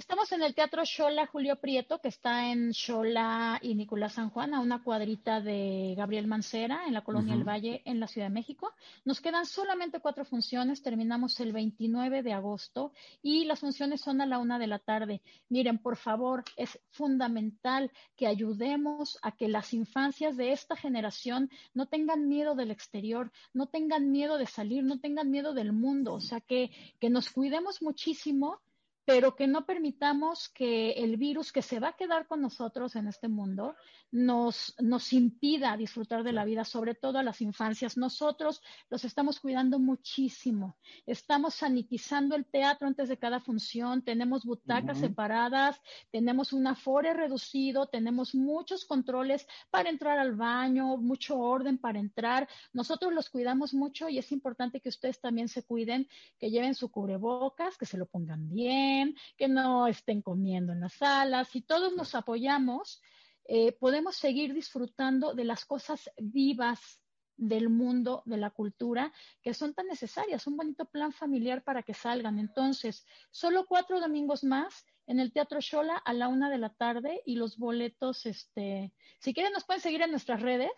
Estamos 0.00 0.32
en 0.32 0.42
el 0.42 0.54
Teatro 0.54 0.82
Shola 0.82 1.26
Julio 1.26 1.56
Prieto, 1.56 2.00
que 2.00 2.08
está 2.08 2.50
en 2.50 2.70
Shola 2.70 3.58
y 3.60 3.74
Nicolás 3.74 4.14
San 4.14 4.30
Juan, 4.30 4.54
a 4.54 4.60
una 4.60 4.82
cuadrita 4.82 5.42
de 5.42 5.92
Gabriel 5.94 6.26
Mancera, 6.26 6.86
en 6.86 6.94
la 6.94 7.04
Colonia 7.04 7.34
del 7.34 7.46
Valle, 7.46 7.82
en 7.84 8.00
la 8.00 8.06
Ciudad 8.06 8.28
de 8.28 8.32
México. 8.32 8.72
Nos 9.04 9.20
quedan 9.20 9.44
solamente 9.44 10.00
cuatro 10.00 10.24
funciones, 10.24 10.82
terminamos 10.82 11.38
el 11.40 11.52
29 11.52 12.22
de 12.22 12.32
agosto 12.32 12.92
y 13.20 13.44
las 13.44 13.60
funciones 13.60 14.00
son 14.00 14.22
a 14.22 14.26
la 14.26 14.38
una 14.38 14.58
de 14.58 14.68
la 14.68 14.78
tarde. 14.78 15.20
Miren, 15.50 15.76
por 15.76 15.98
favor, 15.98 16.44
es 16.56 16.80
fundamental 16.88 17.92
que 18.16 18.26
ayudemos 18.26 19.18
a 19.20 19.32
que 19.32 19.48
las 19.48 19.74
infancias 19.74 20.34
de 20.38 20.52
esta 20.52 20.76
generación 20.76 21.50
no 21.74 21.84
tengan 21.84 22.26
miedo 22.26 22.54
del 22.54 22.70
exterior, 22.70 23.30
no 23.52 23.66
tengan 23.66 24.10
miedo 24.10 24.38
de 24.38 24.46
salir, 24.46 24.82
no 24.82 24.98
tengan 24.98 25.30
miedo 25.30 25.52
del 25.52 25.74
mundo, 25.74 26.14
o 26.14 26.20
sea, 26.20 26.40
que, 26.40 26.70
que 26.98 27.10
nos 27.10 27.28
cuidemos 27.28 27.82
muchísimo 27.82 28.62
pero 29.04 29.34
que 29.34 29.46
no 29.46 29.66
permitamos 29.66 30.48
que 30.48 30.92
el 30.92 31.16
virus 31.16 31.52
que 31.52 31.62
se 31.62 31.80
va 31.80 31.88
a 31.88 31.96
quedar 31.96 32.26
con 32.26 32.40
nosotros 32.40 32.96
en 32.96 33.08
este 33.08 33.28
mundo 33.28 33.74
nos, 34.12 34.74
nos 34.80 35.12
impida 35.12 35.76
disfrutar 35.76 36.22
de 36.24 36.32
la 36.32 36.44
vida, 36.44 36.64
sobre 36.64 36.94
todo 36.94 37.18
a 37.18 37.22
las 37.22 37.40
infancias. 37.40 37.96
Nosotros 37.96 38.62
los 38.88 39.04
estamos 39.04 39.40
cuidando 39.40 39.78
muchísimo. 39.78 40.76
Estamos 41.06 41.54
sanitizando 41.54 42.34
el 42.36 42.44
teatro 42.44 42.88
antes 42.88 43.08
de 43.08 43.18
cada 43.18 43.40
función, 43.40 44.02
tenemos 44.02 44.44
butacas 44.44 44.98
separadas, 44.98 45.80
tenemos 46.10 46.52
un 46.52 46.66
afore 46.66 47.14
reducido, 47.14 47.86
tenemos 47.86 48.34
muchos 48.34 48.84
controles 48.84 49.46
para 49.70 49.90
entrar 49.90 50.18
al 50.18 50.34
baño, 50.34 50.96
mucho 50.96 51.38
orden 51.38 51.78
para 51.78 51.98
entrar. 51.98 52.48
Nosotros 52.72 53.12
los 53.12 53.30
cuidamos 53.30 53.74
mucho 53.74 54.08
y 54.08 54.18
es 54.18 54.32
importante 54.32 54.80
que 54.80 54.88
ustedes 54.88 55.20
también 55.20 55.48
se 55.48 55.62
cuiden, 55.62 56.08
que 56.38 56.50
lleven 56.50 56.74
su 56.74 56.90
cubrebocas, 56.90 57.76
que 57.78 57.86
se 57.86 57.96
lo 57.96 58.06
pongan 58.06 58.48
bien, 58.50 58.89
que 59.36 59.48
no 59.48 59.86
estén 59.86 60.22
comiendo 60.22 60.72
en 60.72 60.80
las 60.80 60.94
salas. 60.94 61.48
Si 61.48 61.62
todos 61.62 61.94
nos 61.94 62.14
apoyamos, 62.14 63.00
eh, 63.44 63.72
podemos 63.72 64.16
seguir 64.16 64.54
disfrutando 64.54 65.34
de 65.34 65.44
las 65.44 65.64
cosas 65.64 66.10
vivas 66.18 67.00
del 67.36 67.70
mundo, 67.70 68.22
de 68.26 68.36
la 68.36 68.50
cultura, 68.50 69.12
que 69.42 69.54
son 69.54 69.74
tan 69.74 69.86
necesarias, 69.86 70.46
un 70.46 70.56
bonito 70.56 70.84
plan 70.84 71.12
familiar 71.12 71.64
para 71.64 71.82
que 71.82 71.94
salgan. 71.94 72.38
Entonces, 72.38 73.06
solo 73.30 73.66
cuatro 73.66 73.98
domingos 73.98 74.44
más 74.44 74.84
en 75.06 75.20
el 75.20 75.32
Teatro 75.32 75.58
Shola 75.60 75.96
a 75.96 76.12
la 76.12 76.28
una 76.28 76.50
de 76.50 76.58
la 76.58 76.70
tarde 76.70 77.22
y 77.24 77.36
los 77.36 77.56
boletos, 77.56 78.26
este, 78.26 78.92
si 79.18 79.32
quieren 79.32 79.52
nos 79.52 79.64
pueden 79.64 79.82
seguir 79.82 80.02
en 80.02 80.10
nuestras 80.10 80.42
redes. 80.42 80.70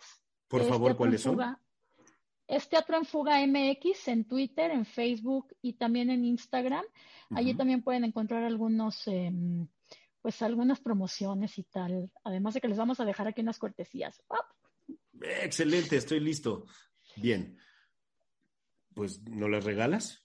Por 0.47 0.63
favor, 0.63 0.95
¿cuáles 0.95 1.21
son? 1.21 1.37
Es 2.53 2.69
Teatro 2.69 2.97
en 2.97 3.05
Fuga 3.05 3.39
MX 3.45 4.07
en 4.09 4.25
Twitter, 4.25 4.69
en 4.69 4.85
Facebook 4.85 5.55
y 5.63 5.73
también 5.73 6.11
en 6.11 6.23
Instagram. 6.23 6.85
Allí 7.31 7.55
también 7.55 7.81
pueden 7.81 8.03
encontrar 8.03 8.43
algunos 8.43 9.07
em, 9.07 9.67
pues 10.21 10.39
algunas 10.43 10.79
promociones 10.79 11.57
y 11.57 11.63
tal, 11.63 12.11
además 12.23 12.53
de 12.53 12.61
que 12.61 12.67
les 12.67 12.77
vamos 12.77 12.99
a 12.99 13.05
dejar 13.05 13.27
aquí 13.27 13.41
unas 13.41 13.57
cortesías. 13.57 14.21
Excelente, 15.19 15.97
estoy 15.97 16.19
listo. 16.19 16.65
Bien. 17.15 17.57
Pues, 18.93 19.23
¿no 19.23 19.49
las 19.49 19.63
regalas? 19.63 20.23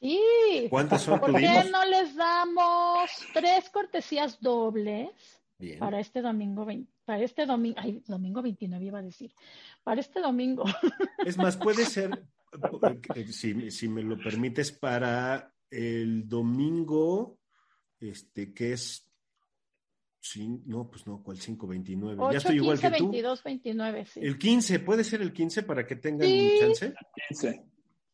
Sí. 0.00 0.66
¿Cuántas 0.70 1.02
son? 1.02 1.20
¿Por 1.20 1.34
qué 1.36 1.64
no 1.70 1.84
les 1.84 2.16
damos 2.16 3.10
tres 3.32 3.70
cortesías 3.70 4.40
dobles 4.40 5.10
Bien. 5.58 5.78
para 5.78 6.00
este 6.00 6.22
domingo 6.22 6.64
para 7.08 7.24
este 7.24 7.46
domingo, 7.46 7.78
ay, 7.80 8.02
domingo 8.06 8.42
29 8.42 8.84
iba 8.84 8.98
a 8.98 9.02
decir, 9.02 9.32
para 9.82 9.98
este 9.98 10.20
domingo. 10.20 10.64
Es 11.24 11.38
más, 11.38 11.56
puede 11.56 11.86
ser, 11.86 12.10
eh, 13.14 13.32
si, 13.32 13.70
si 13.70 13.88
me 13.88 14.02
lo 14.02 14.18
permites, 14.18 14.72
para 14.72 15.54
el 15.70 16.28
domingo, 16.28 17.38
este, 17.98 18.52
que 18.52 18.74
es 18.74 19.06
Sí, 20.20 20.60
no, 20.66 20.90
pues 20.90 21.06
no, 21.06 21.22
¿cuál 21.22 21.38
529? 21.38 22.22
ya 22.32 22.36
estoy 22.36 22.56
igual 22.56 22.78
que 22.78 22.90
tú. 22.90 23.04
22, 23.04 23.42
29, 23.42 24.04
sí. 24.04 24.20
El 24.22 24.36
15, 24.36 24.80
¿puede 24.80 25.02
ser 25.02 25.22
el 25.22 25.32
15 25.32 25.62
para 25.62 25.86
que 25.86 25.96
tengan 25.96 26.28
un 26.28 26.50
chance? 26.60 26.92
15. 27.28 27.64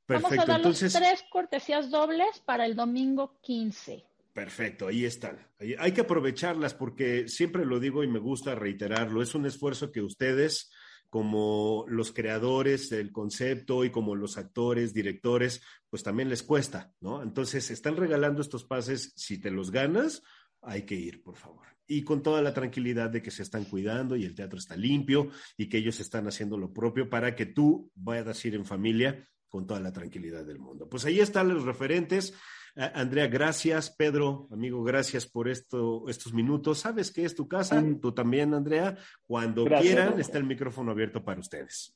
Perfecto. 0.06 0.30
Vamos 0.30 0.32
a 0.32 0.46
dar 0.46 0.56
Entonces, 0.58 0.92
tres 0.92 1.24
cortesías 1.32 1.90
dobles 1.90 2.38
para 2.44 2.64
el 2.66 2.76
domingo 2.76 3.40
15. 3.40 4.04
Perfecto, 4.35 4.88
ahí 4.88 5.05
están. 5.05 5.38
Hay 5.79 5.93
que 5.93 6.00
aprovecharlas 6.00 6.75
porque 6.75 7.29
siempre 7.29 7.64
lo 7.64 7.79
digo 7.79 8.03
y 8.03 8.09
me 8.09 8.19
gusta 8.19 8.57
reiterarlo. 8.57 9.23
Es 9.23 9.37
un 9.37 9.47
esfuerzo 9.47 9.93
que 9.93 10.03
ustedes, 10.03 10.73
como 11.09 11.85
los 11.87 12.12
creadores 12.12 12.91
del 12.91 13.12
concepto 13.12 13.85
y 13.85 13.91
como 13.91 14.17
los 14.17 14.37
actores, 14.37 14.93
directores, 14.93 15.62
pues 15.88 16.03
también 16.03 16.29
les 16.29 16.43
cuesta, 16.43 16.93
¿no? 17.00 17.23
Entonces, 17.23 17.71
están 17.71 17.97
regalando 17.97 18.43
estos 18.43 18.64
pases. 18.64 19.12
Si 19.14 19.41
te 19.41 19.53
los 19.53 19.71
ganas, 19.71 20.25
hay 20.62 20.83
que 20.83 20.97
ir, 20.97 21.23
por 21.23 21.37
favor 21.37 21.69
y 21.87 22.03
con 22.03 22.23
toda 22.23 22.41
la 22.41 22.55
tranquilidad 22.55 23.11
de 23.11 23.23
que 23.23 23.31
se 23.31 23.43
están 23.43 23.64
cuidando 23.64 24.17
y 24.17 24.25
el 24.25 24.35
teatro 24.35 24.59
está 24.59 24.76
limpio 24.76 25.29
y 25.57 25.68
que 25.68 25.79
ellos 25.79 26.01
están 26.01 26.27
haciendo 26.27 26.57
lo 26.57 26.73
propio 26.73 27.11
para 27.11 27.37
que 27.37 27.47
tú 27.47 27.90
vayas 27.94 28.42
a 28.42 28.49
ir 28.49 28.55
en 28.55 28.64
familia 28.64 29.29
con 29.49 29.66
toda 29.66 29.81
la 29.81 29.92
tranquilidad 29.92 30.44
del 30.44 30.59
mundo. 30.59 30.88
Pues 30.88 31.05
ahí 31.05 31.20
están 31.20 31.49
los 31.49 31.64
referentes. 31.64 32.35
Andrea, 32.76 33.28
gracias. 33.28 33.90
Pedro, 33.90 34.48
amigo, 34.50 34.82
gracias 34.82 35.26
por 35.26 35.48
esto, 35.48 36.08
estos 36.08 36.32
minutos. 36.32 36.80
Sabes 36.80 37.12
que 37.12 37.24
es 37.24 37.34
tu 37.34 37.46
casa, 37.46 37.82
tú 38.00 38.12
también, 38.12 38.52
Andrea. 38.52 38.96
Cuando 39.26 39.64
quieran, 39.64 40.18
está 40.18 40.38
el 40.38 40.44
micrófono 40.44 40.90
abierto 40.90 41.22
para 41.22 41.40
ustedes. 41.40 41.94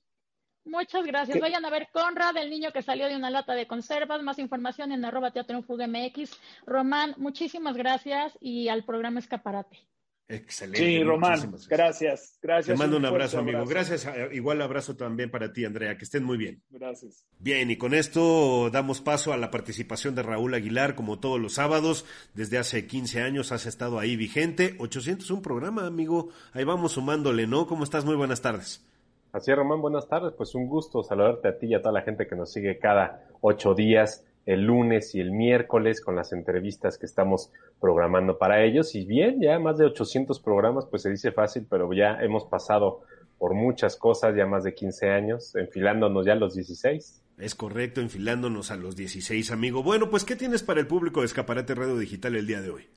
Muchas 0.64 1.04
gracias. 1.04 1.40
Vayan 1.40 1.64
a 1.64 1.70
ver 1.70 1.88
Conrad, 1.92 2.36
el 2.36 2.50
niño 2.50 2.70
que 2.72 2.82
salió 2.82 3.08
de 3.08 3.16
una 3.16 3.30
lata 3.30 3.54
de 3.54 3.66
conservas. 3.66 4.22
Más 4.22 4.38
información 4.38 4.92
en 4.92 5.04
arroba 5.04 5.30
teatro 5.30 5.56
en 5.56 5.64
fuga 5.64 5.86
MX. 5.86 6.30
Román, 6.66 7.14
muchísimas 7.16 7.76
gracias 7.76 8.36
y 8.40 8.68
al 8.68 8.84
programa 8.84 9.18
Escaparate. 9.18 9.88
Excelente. 10.30 10.78
Sí, 10.78 11.02
Román, 11.02 11.54
gracias. 11.70 12.38
Gracias. 12.42 12.66
Te 12.66 12.78
mando 12.78 12.98
un, 12.98 13.06
abrazo, 13.06 13.38
amigo. 13.38 13.64
Gracias. 13.64 14.06
Igual 14.32 14.60
abrazo 14.60 14.94
también 14.94 15.30
para 15.30 15.54
ti, 15.54 15.64
Andrea. 15.64 15.96
Que 15.96 16.04
estén 16.04 16.22
muy 16.22 16.36
bien. 16.36 16.62
Gracias. 16.68 17.24
Bien, 17.38 17.70
y 17.70 17.76
con 17.76 17.94
esto 17.94 18.68
damos 18.70 19.00
paso 19.00 19.32
a 19.32 19.38
la 19.38 19.50
participación 19.50 20.14
de 20.14 20.22
Raúl 20.22 20.52
Aguilar, 20.52 20.94
como 20.94 21.18
todos 21.18 21.40
los 21.40 21.54
sábados. 21.54 22.04
Desde 22.34 22.58
hace 22.58 22.86
15 22.86 23.22
años 23.22 23.52
has 23.52 23.64
estado 23.64 23.98
ahí 23.98 24.16
vigente. 24.16 24.76
801 24.78 25.40
programa, 25.40 25.86
amigo. 25.86 26.28
Ahí 26.52 26.64
vamos 26.64 26.92
sumándole, 26.92 27.46
¿no? 27.46 27.66
¿Cómo 27.66 27.84
estás? 27.84 28.04
Muy 28.04 28.16
buenas 28.16 28.42
tardes. 28.42 28.86
Así 29.32 29.50
es, 29.50 29.56
Román, 29.56 29.80
buenas 29.80 30.08
tardes. 30.08 30.34
Pues 30.36 30.54
un 30.54 30.66
gusto 30.66 31.02
saludarte 31.02 31.48
a 31.48 31.58
ti 31.58 31.68
y 31.68 31.74
a 31.74 31.80
toda 31.80 31.92
la 31.92 32.02
gente 32.02 32.26
que 32.26 32.36
nos 32.36 32.52
sigue 32.52 32.78
cada 32.78 33.28
ocho 33.40 33.74
días, 33.74 34.24
el 34.48 34.62
lunes 34.62 35.14
y 35.14 35.20
el 35.20 35.30
miércoles, 35.30 36.00
con 36.00 36.16
las 36.16 36.32
entrevistas 36.32 36.96
que 36.96 37.04
estamos 37.04 37.52
programando 37.80 38.38
para 38.38 38.64
ellos. 38.64 38.94
Y 38.94 39.04
bien, 39.04 39.42
ya 39.42 39.58
más 39.58 39.76
de 39.76 39.84
800 39.84 40.40
programas, 40.40 40.87
pues 40.87 41.02
se 41.02 41.11
dice 41.11 41.32
fácil, 41.32 41.66
pero 41.68 41.92
ya 41.92 42.16
hemos 42.22 42.46
pasado 42.46 43.02
por 43.37 43.52
muchas 43.52 43.96
cosas, 43.96 44.34
ya 44.34 44.46
más 44.46 44.64
de 44.64 44.74
15 44.74 45.11
años, 45.11 45.54
enfilándonos 45.54 46.24
ya 46.24 46.32
a 46.32 46.37
los 46.37 46.54
16. 46.54 47.22
Es 47.37 47.54
correcto, 47.54 48.00
enfilándonos 48.00 48.70
a 48.70 48.76
los 48.76 48.96
16, 48.96 49.52
amigo. 49.52 49.82
Bueno, 49.82 50.08
pues, 50.08 50.24
¿qué 50.24 50.34
tienes 50.34 50.62
para 50.62 50.80
el 50.80 50.87
público 50.87 51.20
de 51.20 51.26
Escaparate 51.26 51.74
Radio 51.74 51.98
Digital 51.98 52.34
el 52.34 52.46
día 52.46 52.62
de 52.62 52.70
hoy? 52.70 52.88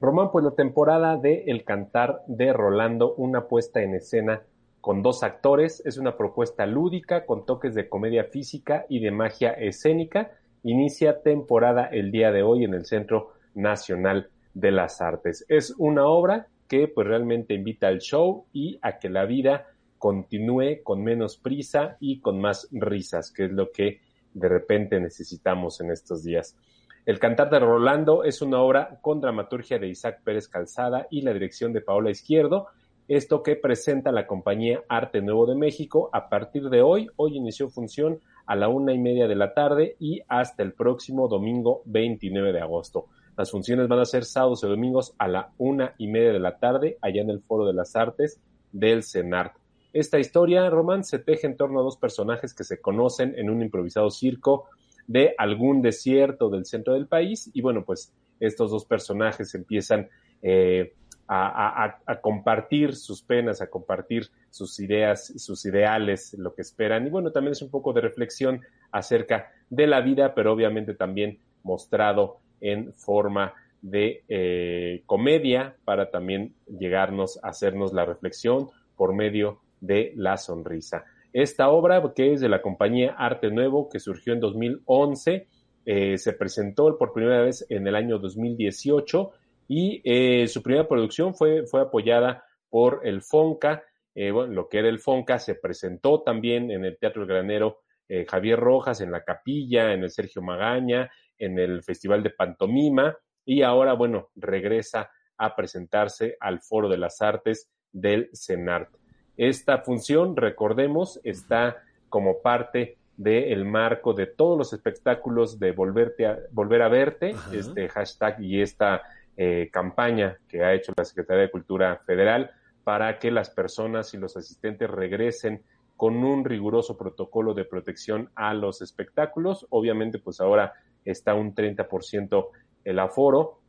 Román, 0.00 0.30
pues 0.32 0.46
la 0.46 0.52
temporada 0.52 1.18
de 1.18 1.44
El 1.46 1.64
Cantar 1.64 2.22
de 2.26 2.54
Rolando, 2.54 3.14
una 3.16 3.48
puesta 3.48 3.82
en 3.82 3.94
escena 3.94 4.44
con 4.80 5.02
dos 5.02 5.22
actores. 5.22 5.82
Es 5.84 5.98
una 5.98 6.16
propuesta 6.16 6.64
lúdica 6.64 7.26
con 7.26 7.44
toques 7.44 7.74
de 7.74 7.90
comedia 7.90 8.24
física 8.24 8.86
y 8.88 9.00
de 9.00 9.10
magia 9.10 9.50
escénica. 9.50 10.30
Inicia 10.68 11.22
temporada 11.22 11.84
el 11.92 12.10
día 12.10 12.32
de 12.32 12.42
hoy 12.42 12.64
en 12.64 12.74
el 12.74 12.86
Centro 12.86 13.34
Nacional 13.54 14.30
de 14.52 14.72
las 14.72 15.00
Artes. 15.00 15.46
Es 15.48 15.72
una 15.78 16.08
obra 16.08 16.48
que 16.66 16.88
pues 16.88 17.06
realmente 17.06 17.54
invita 17.54 17.86
al 17.86 18.00
show 18.00 18.46
y 18.52 18.76
a 18.82 18.98
que 18.98 19.08
la 19.08 19.26
vida 19.26 19.68
continúe 19.96 20.82
con 20.82 21.04
menos 21.04 21.36
prisa 21.36 21.96
y 22.00 22.18
con 22.18 22.40
más 22.40 22.66
risas, 22.72 23.30
que 23.30 23.44
es 23.44 23.52
lo 23.52 23.70
que 23.70 24.00
de 24.34 24.48
repente 24.48 24.98
necesitamos 24.98 25.80
en 25.80 25.92
estos 25.92 26.24
días. 26.24 26.56
El 27.04 27.20
cantar 27.20 27.48
de 27.48 27.60
Rolando 27.60 28.24
es 28.24 28.42
una 28.42 28.60
obra 28.60 28.98
con 29.00 29.20
dramaturgia 29.20 29.78
de 29.78 29.86
Isaac 29.86 30.22
Pérez 30.24 30.48
Calzada 30.48 31.06
y 31.12 31.20
la 31.20 31.32
dirección 31.32 31.72
de 31.72 31.80
Paola 31.80 32.10
Izquierdo 32.10 32.66
esto 33.08 33.42
que 33.42 33.54
presenta 33.54 34.10
la 34.10 34.26
compañía 34.26 34.82
Arte 34.88 35.20
Nuevo 35.20 35.46
de 35.46 35.54
México 35.54 36.10
a 36.12 36.28
partir 36.28 36.68
de 36.70 36.82
hoy. 36.82 37.06
Hoy 37.14 37.36
inició 37.36 37.68
función 37.68 38.20
a 38.46 38.56
la 38.56 38.68
una 38.68 38.92
y 38.92 38.98
media 38.98 39.28
de 39.28 39.34
la 39.34 39.52
tarde 39.54 39.96
y 39.98 40.20
hasta 40.28 40.62
el 40.62 40.72
próximo 40.72 41.28
domingo 41.28 41.82
29 41.86 42.52
de 42.52 42.60
agosto. 42.60 43.06
Las 43.36 43.50
funciones 43.50 43.88
van 43.88 43.98
a 43.98 44.04
ser 44.04 44.24
sábados 44.24 44.64
y 44.64 44.68
domingos 44.68 45.14
a 45.18 45.28
la 45.28 45.52
una 45.58 45.94
y 45.98 46.06
media 46.06 46.32
de 46.32 46.38
la 46.38 46.56
tarde 46.58 46.96
allá 47.02 47.22
en 47.22 47.30
el 47.30 47.40
Foro 47.40 47.66
de 47.66 47.74
las 47.74 47.94
Artes 47.96 48.40
del 48.72 49.02
CENART. 49.02 49.54
Esta 49.92 50.18
historia, 50.18 50.68
Román, 50.70 51.04
se 51.04 51.18
teje 51.18 51.46
en 51.46 51.56
torno 51.56 51.80
a 51.80 51.82
dos 51.82 51.96
personajes 51.96 52.54
que 52.54 52.64
se 52.64 52.80
conocen 52.80 53.34
en 53.36 53.50
un 53.50 53.62
improvisado 53.62 54.10
circo 54.10 54.66
de 55.06 55.34
algún 55.38 55.82
desierto 55.82 56.50
del 56.50 56.66
centro 56.66 56.94
del 56.94 57.06
país 57.06 57.50
y 57.52 57.62
bueno, 57.62 57.84
pues 57.84 58.12
estos 58.40 58.70
dos 58.70 58.84
personajes 58.84 59.54
empiezan 59.54 60.08
eh, 60.42 60.94
a, 61.28 62.20
compartir 62.20 62.94
sus 62.94 63.22
penas, 63.22 63.60
a 63.60 63.68
compartir 63.68 64.30
sus 64.50 64.78
ideas, 64.80 65.32
sus 65.36 65.64
ideales, 65.64 66.34
lo 66.38 66.54
que 66.54 66.62
esperan. 66.62 67.06
Y 67.06 67.10
bueno, 67.10 67.32
también 67.32 67.52
es 67.52 67.62
un 67.62 67.70
poco 67.70 67.92
de 67.92 68.00
reflexión 68.00 68.60
acerca 68.92 69.50
de 69.68 69.86
la 69.86 70.00
vida, 70.00 70.34
pero 70.34 70.52
obviamente 70.52 70.94
también 70.94 71.38
mostrado 71.62 72.38
en 72.60 72.92
forma 72.94 73.54
de 73.82 74.24
eh, 74.28 75.02
comedia 75.06 75.76
para 75.84 76.10
también 76.10 76.54
llegarnos 76.66 77.38
a 77.42 77.48
hacernos 77.48 77.92
la 77.92 78.04
reflexión 78.04 78.68
por 78.96 79.14
medio 79.14 79.60
de 79.80 80.12
la 80.16 80.36
sonrisa. 80.36 81.04
Esta 81.32 81.68
obra, 81.68 82.02
que 82.14 82.32
es 82.32 82.40
de 82.40 82.48
la 82.48 82.62
compañía 82.62 83.14
Arte 83.18 83.50
Nuevo, 83.50 83.88
que 83.88 84.00
surgió 84.00 84.32
en 84.32 84.40
2011, 84.40 85.46
eh, 85.84 86.18
se 86.18 86.32
presentó 86.32 86.96
por 86.96 87.12
primera 87.12 87.42
vez 87.42 87.66
en 87.68 87.86
el 87.86 87.94
año 87.94 88.18
2018 88.18 89.32
y 89.68 90.00
eh, 90.04 90.48
su 90.48 90.62
primera 90.62 90.86
producción 90.86 91.34
fue, 91.34 91.66
fue 91.66 91.82
apoyada 91.82 92.44
por 92.68 93.00
el 93.04 93.22
FONCA. 93.22 93.82
bueno, 94.14 94.46
lo 94.46 94.68
que 94.68 94.78
era 94.78 94.88
el 94.88 94.98
FONCA 94.98 95.38
se 95.38 95.54
presentó 95.54 96.22
también 96.22 96.70
en 96.70 96.84
el 96.84 96.98
Teatro 96.98 97.26
Granero 97.26 97.80
Javier 98.28 98.58
Rojas, 98.58 99.00
en 99.00 99.10
la 99.10 99.24
Capilla, 99.24 99.92
en 99.92 100.04
el 100.04 100.10
Sergio 100.10 100.40
Magaña, 100.40 101.10
en 101.38 101.58
el 101.58 101.82
Festival 101.82 102.22
de 102.22 102.30
Pantomima 102.30 103.16
y 103.46 103.62
ahora, 103.62 103.94
bueno, 103.94 104.30
regresa 104.34 105.10
a 105.38 105.54
presentarse 105.54 106.36
al 106.40 106.60
Foro 106.60 106.88
de 106.88 106.98
las 106.98 107.22
Artes 107.22 107.70
del 107.92 108.28
CENART. 108.34 108.90
Esta 109.36 109.78
función, 109.78 110.36
recordemos, 110.36 111.20
está 111.22 111.82
como 112.08 112.40
parte 112.42 112.98
del 113.16 113.64
marco 113.64 114.12
de 114.12 114.26
todos 114.26 114.58
los 114.58 114.72
espectáculos 114.72 115.58
de 115.58 115.72
volverte 115.72 116.26
a, 116.26 116.38
volver 116.50 116.82
a 116.82 116.88
verte, 116.88 117.34
este 117.52 117.88
hashtag 117.88 118.42
y 118.42 118.60
esta 118.60 119.02
eh, 119.36 119.68
campaña 119.72 120.38
que 120.48 120.64
ha 120.64 120.74
hecho 120.74 120.92
la 120.96 121.04
Secretaría 121.04 121.42
de 121.42 121.50
Cultura 121.50 122.00
Federal 122.06 122.50
para 122.84 123.18
que 123.18 123.30
las 123.30 123.50
personas 123.50 124.14
y 124.14 124.16
los 124.16 124.36
asistentes 124.36 124.88
regresen 124.90 125.62
con 125.96 126.24
un 126.24 126.44
riguroso 126.44 126.96
protocolo 126.96 127.54
de 127.54 127.64
protección 127.64 128.30
a 128.34 128.54
los 128.54 128.82
espectáculos. 128.82 129.66
Obviamente, 129.70 130.18
pues 130.18 130.40
ahora 130.40 130.74
está 131.04 131.34
un 131.34 131.54
30% 131.54 132.48
el 132.84 132.98
aforo, 132.98 133.60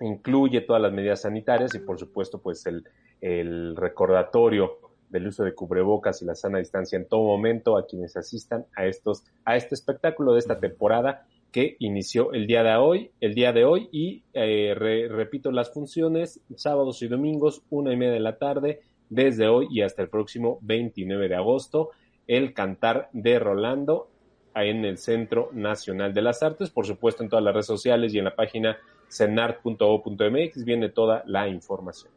incluye 0.00 0.62
todas 0.62 0.80
las 0.80 0.92
medidas 0.92 1.22
sanitarias 1.22 1.74
y 1.74 1.80
por 1.80 1.98
supuesto 1.98 2.40
pues 2.40 2.64
el, 2.66 2.84
el 3.20 3.76
recordatorio 3.76 4.78
del 5.08 5.28
uso 5.28 5.44
de 5.44 5.54
cubrebocas 5.54 6.22
y 6.22 6.24
la 6.24 6.34
sana 6.34 6.58
distancia 6.58 6.96
en 6.96 7.06
todo 7.06 7.22
momento 7.22 7.76
a 7.76 7.86
quienes 7.86 8.16
asistan 8.16 8.66
a 8.74 8.86
estos 8.86 9.24
a 9.44 9.56
este 9.56 9.74
espectáculo 9.74 10.32
de 10.32 10.40
esta 10.40 10.58
temporada 10.58 11.26
que 11.54 11.76
inició 11.78 12.32
el 12.32 12.48
día 12.48 12.64
de 12.64 12.74
hoy, 12.74 13.12
el 13.20 13.32
día 13.32 13.52
de 13.52 13.64
hoy 13.64 13.88
y 13.92 14.24
eh, 14.32 14.74
repito 14.74 15.52
las 15.52 15.72
funciones 15.72 16.40
sábados 16.56 17.00
y 17.00 17.06
domingos 17.06 17.62
una 17.70 17.92
y 17.92 17.96
media 17.96 18.14
de 18.14 18.18
la 18.18 18.38
tarde 18.38 18.80
desde 19.08 19.46
hoy 19.46 19.68
y 19.70 19.82
hasta 19.82 20.02
el 20.02 20.08
próximo 20.08 20.58
29 20.62 21.28
de 21.28 21.36
agosto 21.36 21.90
el 22.26 22.54
cantar 22.54 23.08
de 23.12 23.38
Rolando 23.38 24.08
en 24.56 24.84
el 24.84 24.98
Centro 24.98 25.50
Nacional 25.52 26.12
de 26.12 26.22
las 26.22 26.42
Artes, 26.42 26.70
por 26.70 26.86
supuesto 26.86 27.22
en 27.22 27.28
todas 27.28 27.44
las 27.44 27.54
redes 27.54 27.66
sociales 27.66 28.12
y 28.12 28.18
en 28.18 28.24
la 28.24 28.34
página 28.34 28.76
cenart.o.mx 29.08 30.64
viene 30.64 30.88
toda 30.88 31.22
la 31.24 31.46
información. 31.46 32.10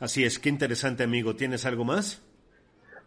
Así 0.00 0.24
es, 0.24 0.40
qué 0.40 0.48
interesante 0.48 1.04
amigo. 1.04 1.36
¿Tienes 1.36 1.64
algo 1.64 1.84
más? 1.84 2.24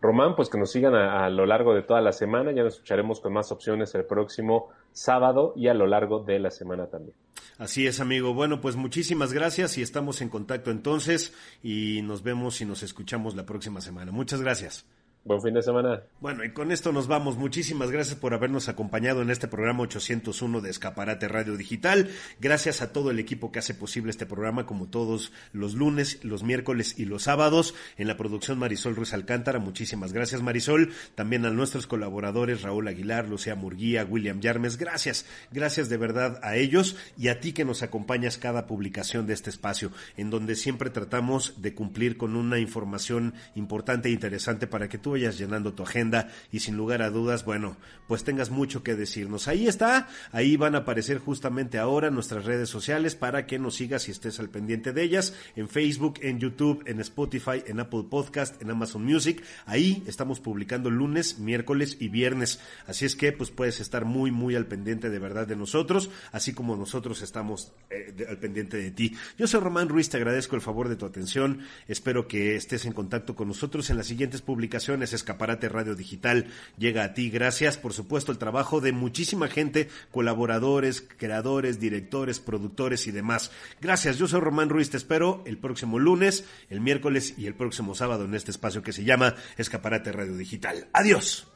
Román, 0.03 0.35
pues 0.35 0.49
que 0.49 0.57
nos 0.57 0.69
sigan 0.69 0.95
a, 0.95 1.29
lo 1.29 1.45
largo 1.45 1.73
de 1.73 1.81
toda 1.81 2.01
la 2.01 2.11
semana. 2.11 2.51
Ya 2.51 2.61
nos 2.61 2.73
escucharemos 2.73 3.21
con 3.21 3.31
más 3.31 3.53
opciones 3.53 3.95
el 3.95 4.03
próximo 4.03 4.67
sábado 4.91 5.53
y 5.55 5.69
a 5.69 5.73
lo 5.73 5.87
largo 5.87 6.19
de 6.19 6.39
la 6.39 6.51
semana 6.51 6.87
también. 6.87 7.15
Así 7.57 7.87
es, 7.87 8.01
amigo. 8.01 8.33
Bueno, 8.33 8.59
pues 8.59 8.75
muchísimas 8.75 9.31
gracias 9.31 9.77
y 9.77 9.81
estamos 9.81 10.21
en 10.21 10.27
contacto 10.27 10.71
entonces 10.71 11.33
y 11.63 12.01
nos 12.03 12.21
vemos 12.21 12.59
y 12.59 12.65
nos 12.65 12.83
escuchamos 12.83 13.35
la 13.35 13.45
próxima 13.45 13.79
semana. 13.79 14.11
Muchas 14.11 14.41
gracias. 14.41 14.85
Buen 15.25 15.41
fin 15.41 15.53
de 15.53 15.63
semana. 15.63 16.01
Bueno, 16.19 16.43
y 16.43 16.51
con 16.51 16.73
esto 16.73 16.91
nos 16.91 17.07
vamos. 17.07 17.38
Muchísimas 17.38 17.89
gracias 17.89 18.17
por 18.17 18.33
habernos 18.33 18.67
acompañado 18.67 19.21
en 19.21 19.29
este 19.29 19.47
programa 19.47 19.83
801 19.83 20.59
de 20.59 20.69
Escaparate 20.69 21.29
Radio 21.29 21.55
Digital. 21.55 22.09
Gracias 22.41 22.81
a 22.81 22.91
todo 22.91 23.09
el 23.09 23.19
equipo 23.19 23.49
que 23.49 23.59
hace 23.59 23.73
posible 23.73 24.12
este 24.12 24.25
programa, 24.25 24.65
como 24.65 24.89
todos 24.89 25.31
los 25.53 25.75
lunes, 25.75 26.19
los 26.25 26.43
miércoles 26.43 26.95
y 26.99 27.05
los 27.05 27.23
sábados. 27.23 27.73
En 27.97 28.09
la 28.09 28.17
producción 28.17 28.59
Marisol 28.59 28.97
Ruiz 28.97 29.13
Alcántara. 29.13 29.59
Muchísimas 29.59 30.12
gracias, 30.12 30.41
Marisol. 30.41 30.91
También 31.15 31.45
a 31.45 31.51
nuestros 31.51 31.88
colaboradores 31.88 32.62
Raúl 32.62 32.89
Aguilar, 32.89 33.29
Lucía 33.29 33.55
Murguía, 33.55 34.03
William 34.03 34.41
Yarmes. 34.41 34.75
Gracias. 34.75 35.25
Gracias 35.53 35.88
de 35.88 35.95
verdad 35.95 36.41
a 36.43 36.57
ellos 36.57 36.97
y 37.17 37.29
a 37.29 37.39
ti 37.39 37.53
que 37.53 37.63
nos 37.63 37.81
acompañas 37.81 38.38
cada 38.38 38.67
publicación 38.67 39.25
de 39.25 39.36
este 39.36 39.51
espacio, 39.51 39.93
en 40.17 40.29
donde 40.29 40.57
siempre 40.57 40.89
tratamos 40.89 41.62
de 41.62 41.73
cumplir 41.73 42.17
con 42.17 42.36
una 42.36 42.59
información 42.59 43.36
importante 43.55 44.09
e 44.09 44.12
interesante 44.12 44.67
para 44.67 44.89
que 44.89 44.97
tú 44.97 45.12
vayas 45.13 45.38
llenando 45.38 45.73
tu 45.73 45.84
agenda 45.84 46.30
y 46.52 46.60
sin 46.60 46.76
lugar 46.76 47.02
a 47.02 47.10
dudas, 47.10 47.45
bueno, 47.45 47.78
pues 48.08 48.23
tengas 48.23 48.49
mucho 48.49 48.84
que 48.84 48.95
decirnos. 48.95 49.47
Ahí 49.47 49.67
está, 49.67 50.08
ahí 50.32 50.58
van 50.58 50.76
a 50.76 50.80
aparecer 50.80 51.19
justamente 51.19 51.78
ahora 51.78 52.10
nuestras 52.10 52.45
redes 52.45 52.69
sociales 52.69 53.15
para 53.15 53.45
que 53.45 53.60
nos 53.60 53.76
sigas 53.76 54.08
y 54.08 54.12
estés 54.12 54.39
al 54.39 54.49
pendiente 54.49 54.91
de 54.91 55.04
ellas, 55.04 55.34
en 55.56 55.69
Facebook, 55.69 56.19
en 56.21 56.39
YouTube, 56.39 56.84
en 56.86 56.99
Spotify, 56.99 57.63
en 57.65 57.80
Apple 57.80 58.06
Podcast, 58.10 58.62
en 58.62 58.71
Amazon 58.71 59.04
Music. 59.04 59.43
Ahí 59.65 60.04
estamos 60.08 60.39
publicando 60.39 60.89
lunes, 60.89 61.39
miércoles 61.39 61.97
y 61.99 62.10
viernes. 62.10 62.60
Así 62.88 63.06
es 63.06 63.15
que 63.15 63.32
pues 63.32 63.52
puedes 63.52 63.80
estar 63.80 64.06
muy, 64.06 64.32
muy 64.32 64.56
al 64.56 64.65
pendiente 64.65 65.10
de 65.10 65.19
verdad 65.19 65.47
de 65.47 65.56
nosotros, 65.56 66.10
así 66.32 66.54
como 66.54 66.76
nosotros 66.76 67.21
estamos 67.21 67.71
eh, 67.89 68.26
al 68.28 68.38
pendiente 68.38 68.78
de 68.78 68.91
ti. 68.91 69.15
Yo 69.38 69.47
soy 69.47 69.62
Román 69.62 69.89
Ruiz, 69.89 70.10
te 70.10 70.17
agradezco 70.17 70.56
el 70.56 70.62
favor 70.62 70.89
de 70.89 70.95
tu 70.95 71.06
atención. 71.06 71.62
Espero 71.88 72.28
que 72.28 72.56
estés 72.56 72.86
en 72.86 72.93
contacto 72.93 73.36
con 73.36 73.47
nosotros 73.47 73.89
en 73.89 73.97
las 73.97 74.08
siguientes 74.08 74.41
publicaciones 74.41 75.02
Escaparate 75.11 75.67
Radio 75.67 75.95
Digital 75.95 76.45
llega 76.77 77.03
a 77.03 77.13
ti. 77.13 77.29
Gracias, 77.29 77.77
por 77.77 77.91
supuesto, 77.91 78.31
el 78.31 78.37
trabajo 78.37 78.79
de 78.79 78.93
muchísima 78.93 79.49
gente, 79.49 79.89
colaboradores, 80.11 81.03
creadores, 81.17 81.79
directores, 81.79 82.39
productores 82.39 83.07
y 83.07 83.11
demás. 83.11 83.51
Gracias, 83.81 84.17
yo 84.17 84.27
soy 84.27 84.39
Román 84.39 84.69
Ruiz, 84.69 84.89
te 84.89 84.97
espero 84.97 85.43
el 85.45 85.57
próximo 85.57 85.99
lunes, 85.99 86.45
el 86.69 86.79
miércoles 86.79 87.33
y 87.37 87.47
el 87.47 87.55
próximo 87.55 87.95
sábado 87.95 88.25
en 88.25 88.35
este 88.35 88.51
espacio 88.51 88.83
que 88.83 88.93
se 88.93 89.03
llama 89.03 89.35
Escaparate 89.57 90.11
Radio 90.11 90.37
Digital. 90.37 90.87
Adiós. 90.93 91.52